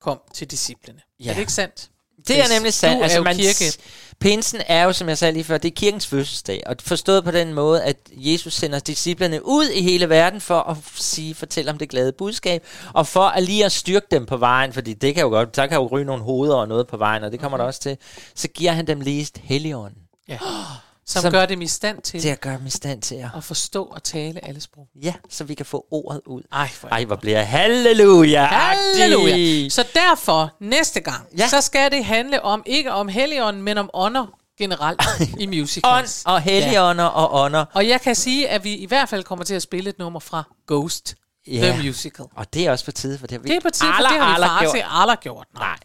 [0.01, 1.01] kom til disciplene.
[1.19, 1.29] Ja.
[1.29, 1.89] Er det ikke sandt?
[2.27, 3.03] Det er nemlig sandt.
[3.03, 3.77] Altså, man, kirke.
[4.19, 6.63] Pinsen er jo, som jeg sagde lige før, det er kirkens fødselsdag.
[6.65, 10.77] Og forstået på den måde, at Jesus sender disciplerne ud i hele verden for at
[10.95, 12.63] sige, fortælle om det glade budskab.
[12.93, 15.67] Og for at lige at styrke dem på vejen, fordi det kan jo godt, der
[15.67, 17.97] kan jo ryge nogle hoveder og noget på vejen, og det kommer der også til.
[18.35, 19.97] Så giver han dem lige Helligånden
[20.27, 20.37] Ja.
[20.47, 23.15] Som, Som- som gør dem i stand til til at gøre dem i stand til
[23.15, 23.29] at...
[23.37, 24.87] at forstå og tale alle sprog.
[25.03, 26.41] Ja, så vi kan få ordet ud.
[26.51, 29.69] Ej, for Ej, hvor bliver halleluja Halleluja.
[29.69, 31.43] Så derfor, næste gang, Ja.
[31.43, 31.47] ja.
[31.49, 34.25] så skal det handle om, ikke om Helligånden, men om ånder
[34.59, 35.01] generelt
[35.39, 36.23] i Ånd musicals.
[36.25, 37.65] og helligånder og ånder.
[37.73, 40.19] Og jeg kan sige, at vi i hvert fald kommer til at spille et nummer
[40.19, 41.15] fra Ghost,
[41.47, 41.71] Ja.
[41.71, 42.25] The Musical.
[42.35, 44.07] Og det er også på tide, for det har vi Det er på tide, for
[44.07, 44.85] det har vi aldrig gjort.
[44.91, 45.47] aldrig gjort.
[45.59, 45.77] Nej.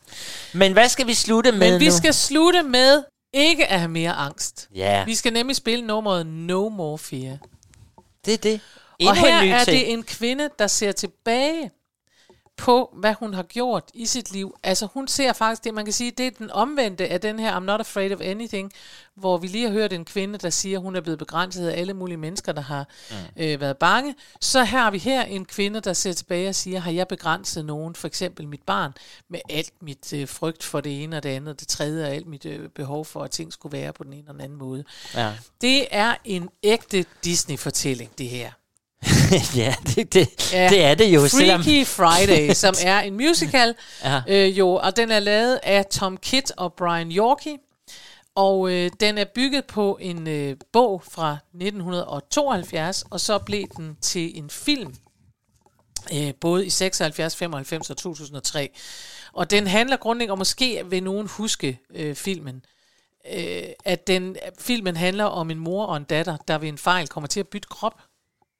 [0.53, 1.97] Men hvad skal vi slutte med Men vi nu?
[1.97, 3.03] skal slutte med
[3.33, 4.69] ikke at have mere angst.
[4.75, 7.37] Ja, Vi skal nemlig spille nummeret No More Fear.
[8.25, 8.61] det er det.
[9.01, 9.79] Og Endnu her en ny er ting.
[9.79, 11.71] det en kvinde, der ser tilbage
[12.61, 14.57] på, hvad hun har gjort i sit liv.
[14.63, 17.57] Altså hun ser faktisk det, man kan sige, det er den omvendte af den her
[17.57, 18.73] I'm not afraid of anything,
[19.15, 21.95] hvor vi lige har hørt en kvinde, der siger, hun er blevet begrænset af alle
[21.95, 23.43] mulige mennesker, der har mm.
[23.43, 24.15] øh, været bange.
[24.41, 27.65] Så her har vi her en kvinde, der ser tilbage og siger, har jeg begrænset
[27.65, 28.93] nogen, for eksempel mit barn,
[29.29, 32.15] med alt mit øh, frygt for det ene og det andet, og det tredje, og
[32.15, 34.59] alt mit øh, behov for, at ting skulle være på den ene og den anden
[34.59, 34.85] måde.
[35.15, 35.33] Ja.
[35.61, 38.51] Det er en ægte Disney-fortælling, det her.
[39.57, 40.69] ja, det, det, Ja.
[40.69, 41.29] det er det jo.
[41.29, 43.75] selvom- Freaky Friday, som er en musical,
[44.05, 44.21] Ja.
[44.29, 47.59] øh, jo, og den er lavet af Tom Kitt og Brian Yorkie.
[48.35, 53.97] Og øh, den er bygget på en øh, bog fra 1972, og så blev den
[54.01, 54.95] til en film,
[56.15, 58.71] øh, både i 76, 95 og 2003.
[59.33, 62.65] Og den handler grundlæggende, og måske vil nogen huske øh, filmen,
[63.35, 67.09] øh, at den filmen handler om en mor og en datter, der ved en fejl
[67.09, 67.95] kommer til at bytte krop.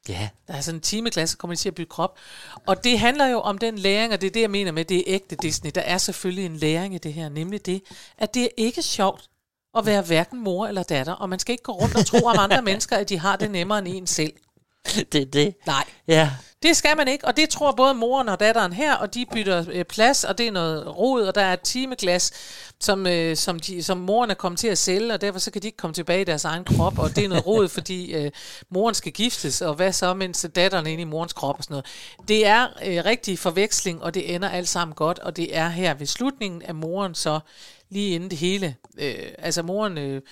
[0.09, 0.29] Ja.
[0.49, 2.19] Der er sådan en timeklasse, kommer de til at bytte krop.
[2.67, 4.99] Og det handler jo om den læring, og det er det, jeg mener med, det
[4.99, 5.71] er ægte Disney.
[5.75, 7.83] Der er selvfølgelig en læring i det her, nemlig det,
[8.19, 9.31] at det er ikke sjovt
[9.79, 12.37] at være hverken mor eller datter, og man skal ikke gå rundt og tro om
[12.39, 14.33] andre mennesker, at de har det nemmere end en selv.
[15.13, 15.55] Det er det.
[15.67, 15.85] Nej.
[16.09, 16.31] Ja.
[16.63, 19.65] Det skal man ikke, og det tror både moren og datteren her, og de bytter
[19.73, 22.33] øh, plads, og det er noget rod, og der er et timeglas,
[22.81, 25.63] som, øh, som, de, som moren er kommet til at sælge, og derfor så kan
[25.63, 28.31] de ikke komme tilbage i deres egen krop, og det er noget rod, fordi øh,
[28.71, 31.75] moren skal giftes, og hvad så, mens datteren er inde i morens krop og sådan
[31.75, 31.87] noget.
[32.29, 35.95] Det er øh, rigtig forveksling, og det ender alt sammen godt, og det er her
[35.95, 37.41] ved slutningen af moren så
[37.89, 38.77] lige inden det hele.
[38.99, 40.23] Øh, altså moren øh,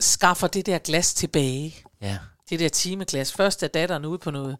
[0.00, 2.18] skaffer det der glas tilbage Ja
[2.50, 3.32] det der timeglas.
[3.32, 4.56] Først er datteren ude på noget,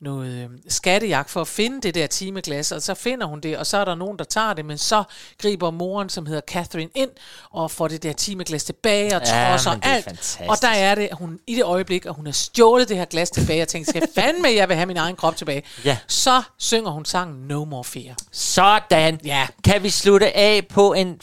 [0.00, 3.66] noget øh, skattejagt for at finde det der timeglas, og så finder hun det, og
[3.66, 5.02] så er der nogen, der tager det, men så
[5.38, 7.10] griber moren, som hedder Catherine, ind
[7.50, 10.04] og får det der timeglas tilbage og Ja, trodser er alt.
[10.04, 10.40] fantastisk.
[10.50, 13.04] Og der er det, at hun i det øjeblik, at hun har stjålet det her
[13.04, 15.62] glas tilbage, og tænker, skal fandme, jeg vil have min egen krop tilbage.
[15.84, 15.96] Ja.
[16.06, 18.14] Så synger hun sangen No More Fear.
[18.32, 19.20] Sådan.
[19.24, 19.46] Ja.
[19.64, 21.20] Kan vi slutte af på en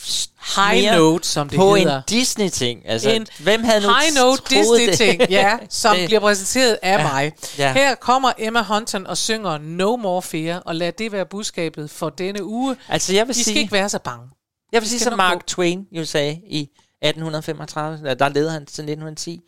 [0.55, 1.97] High note, som det på hedder.
[1.97, 2.81] en Disney-ting?
[2.85, 4.43] Altså, En hvem havde nu High Note?
[4.49, 7.31] Disney-ting, ja, som bliver præsenteret af Ja, mig.
[7.57, 7.73] ja.
[7.73, 12.09] Her kommer Emma Hunton og synger No More Fear, og lad det være budskabet for
[12.09, 12.75] denne uge.
[12.89, 14.27] Altså, jeg vil De skal sige- ikke være så bange.
[14.71, 15.41] Jeg vil sige, skal som Mark gå.
[15.47, 16.69] Twain jo sagde i
[17.01, 19.39] 1835, der levede han til 1910.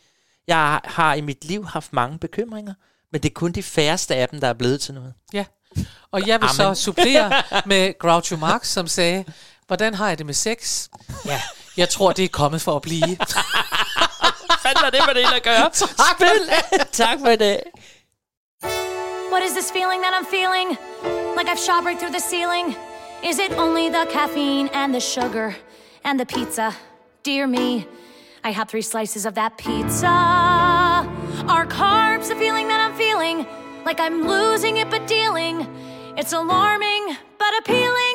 [0.47, 2.73] Jeg har i mit liv haft mange bekymringer,
[3.11, 5.13] men det er kun de færreste af dem, der er blevet til noget.
[5.33, 5.45] Ja.
[6.11, 6.55] Og jeg vil Amen.
[6.55, 7.31] så supplere
[7.65, 9.25] med Groucho Marx, som sagde,
[9.69, 10.87] hvordan har jeg det med sex?
[11.25, 11.41] Ja,
[11.77, 13.17] jeg tror, det er kommet for at blive.
[14.63, 15.69] Fanden var det med det hele at gøre?
[15.73, 16.41] Spil!
[17.03, 17.61] tak for i dag.
[19.31, 20.67] What is this feeling that I'm feeling?
[21.37, 22.67] Like I've shot right through the ceiling?
[23.29, 25.49] Is it only the caffeine and the sugar
[26.03, 26.67] and the pizza?
[27.23, 27.85] Dear me,
[28.43, 30.15] I had three slices of that pizza.
[31.55, 33.37] Are carbs the feeling that I'm feeling?
[33.85, 35.55] Like I'm losing it but dealing?
[36.17, 37.03] It's alarming
[37.41, 38.08] but appealing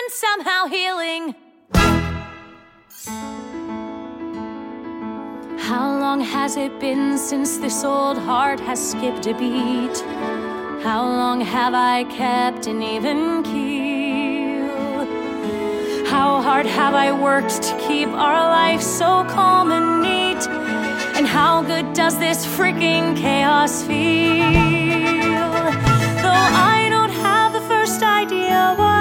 [0.00, 1.34] and somehow healing.
[5.58, 9.96] How long has it been since this old heart has skipped a beat?
[10.82, 14.68] How long have I kept an even keel?
[16.06, 20.42] How hard have I worked to keep our life so calm and neat?
[21.16, 24.44] And how good does this freaking chaos feel?
[26.24, 28.99] Though I don't have the first idea what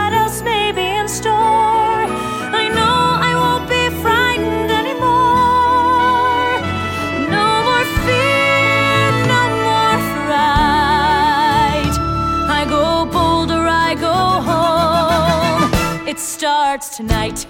[17.00, 17.46] tonight.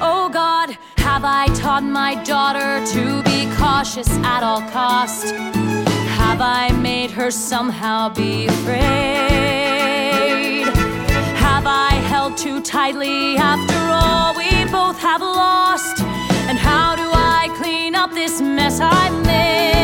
[0.00, 5.34] Oh God, have I taught my daughter to be cautious at all cost?
[6.22, 8.78] Have I made her somehow be afraid?
[11.36, 16.00] Have I held too tightly after all we both have lost?
[16.48, 19.77] And how do I clean up this mess I made?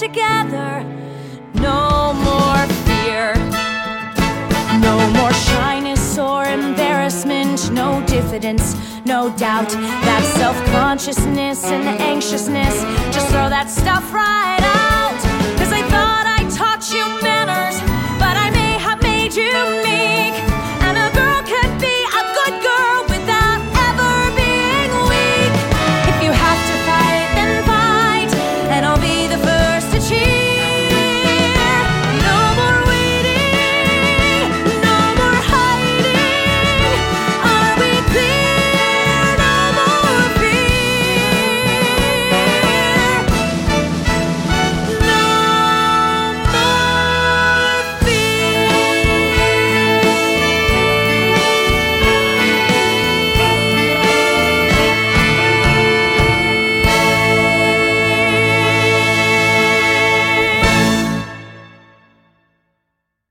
[0.00, 0.82] together.
[1.56, 3.34] No more fear,
[4.80, 8.74] no more shyness or embarrassment, no diffidence,
[9.04, 9.68] no doubt.
[10.08, 12.82] That self consciousness and anxiousness,
[13.14, 15.20] just throw that stuff right out.
[15.58, 17.78] Cause I thought I taught you manners,
[18.18, 19.89] but I may have made you.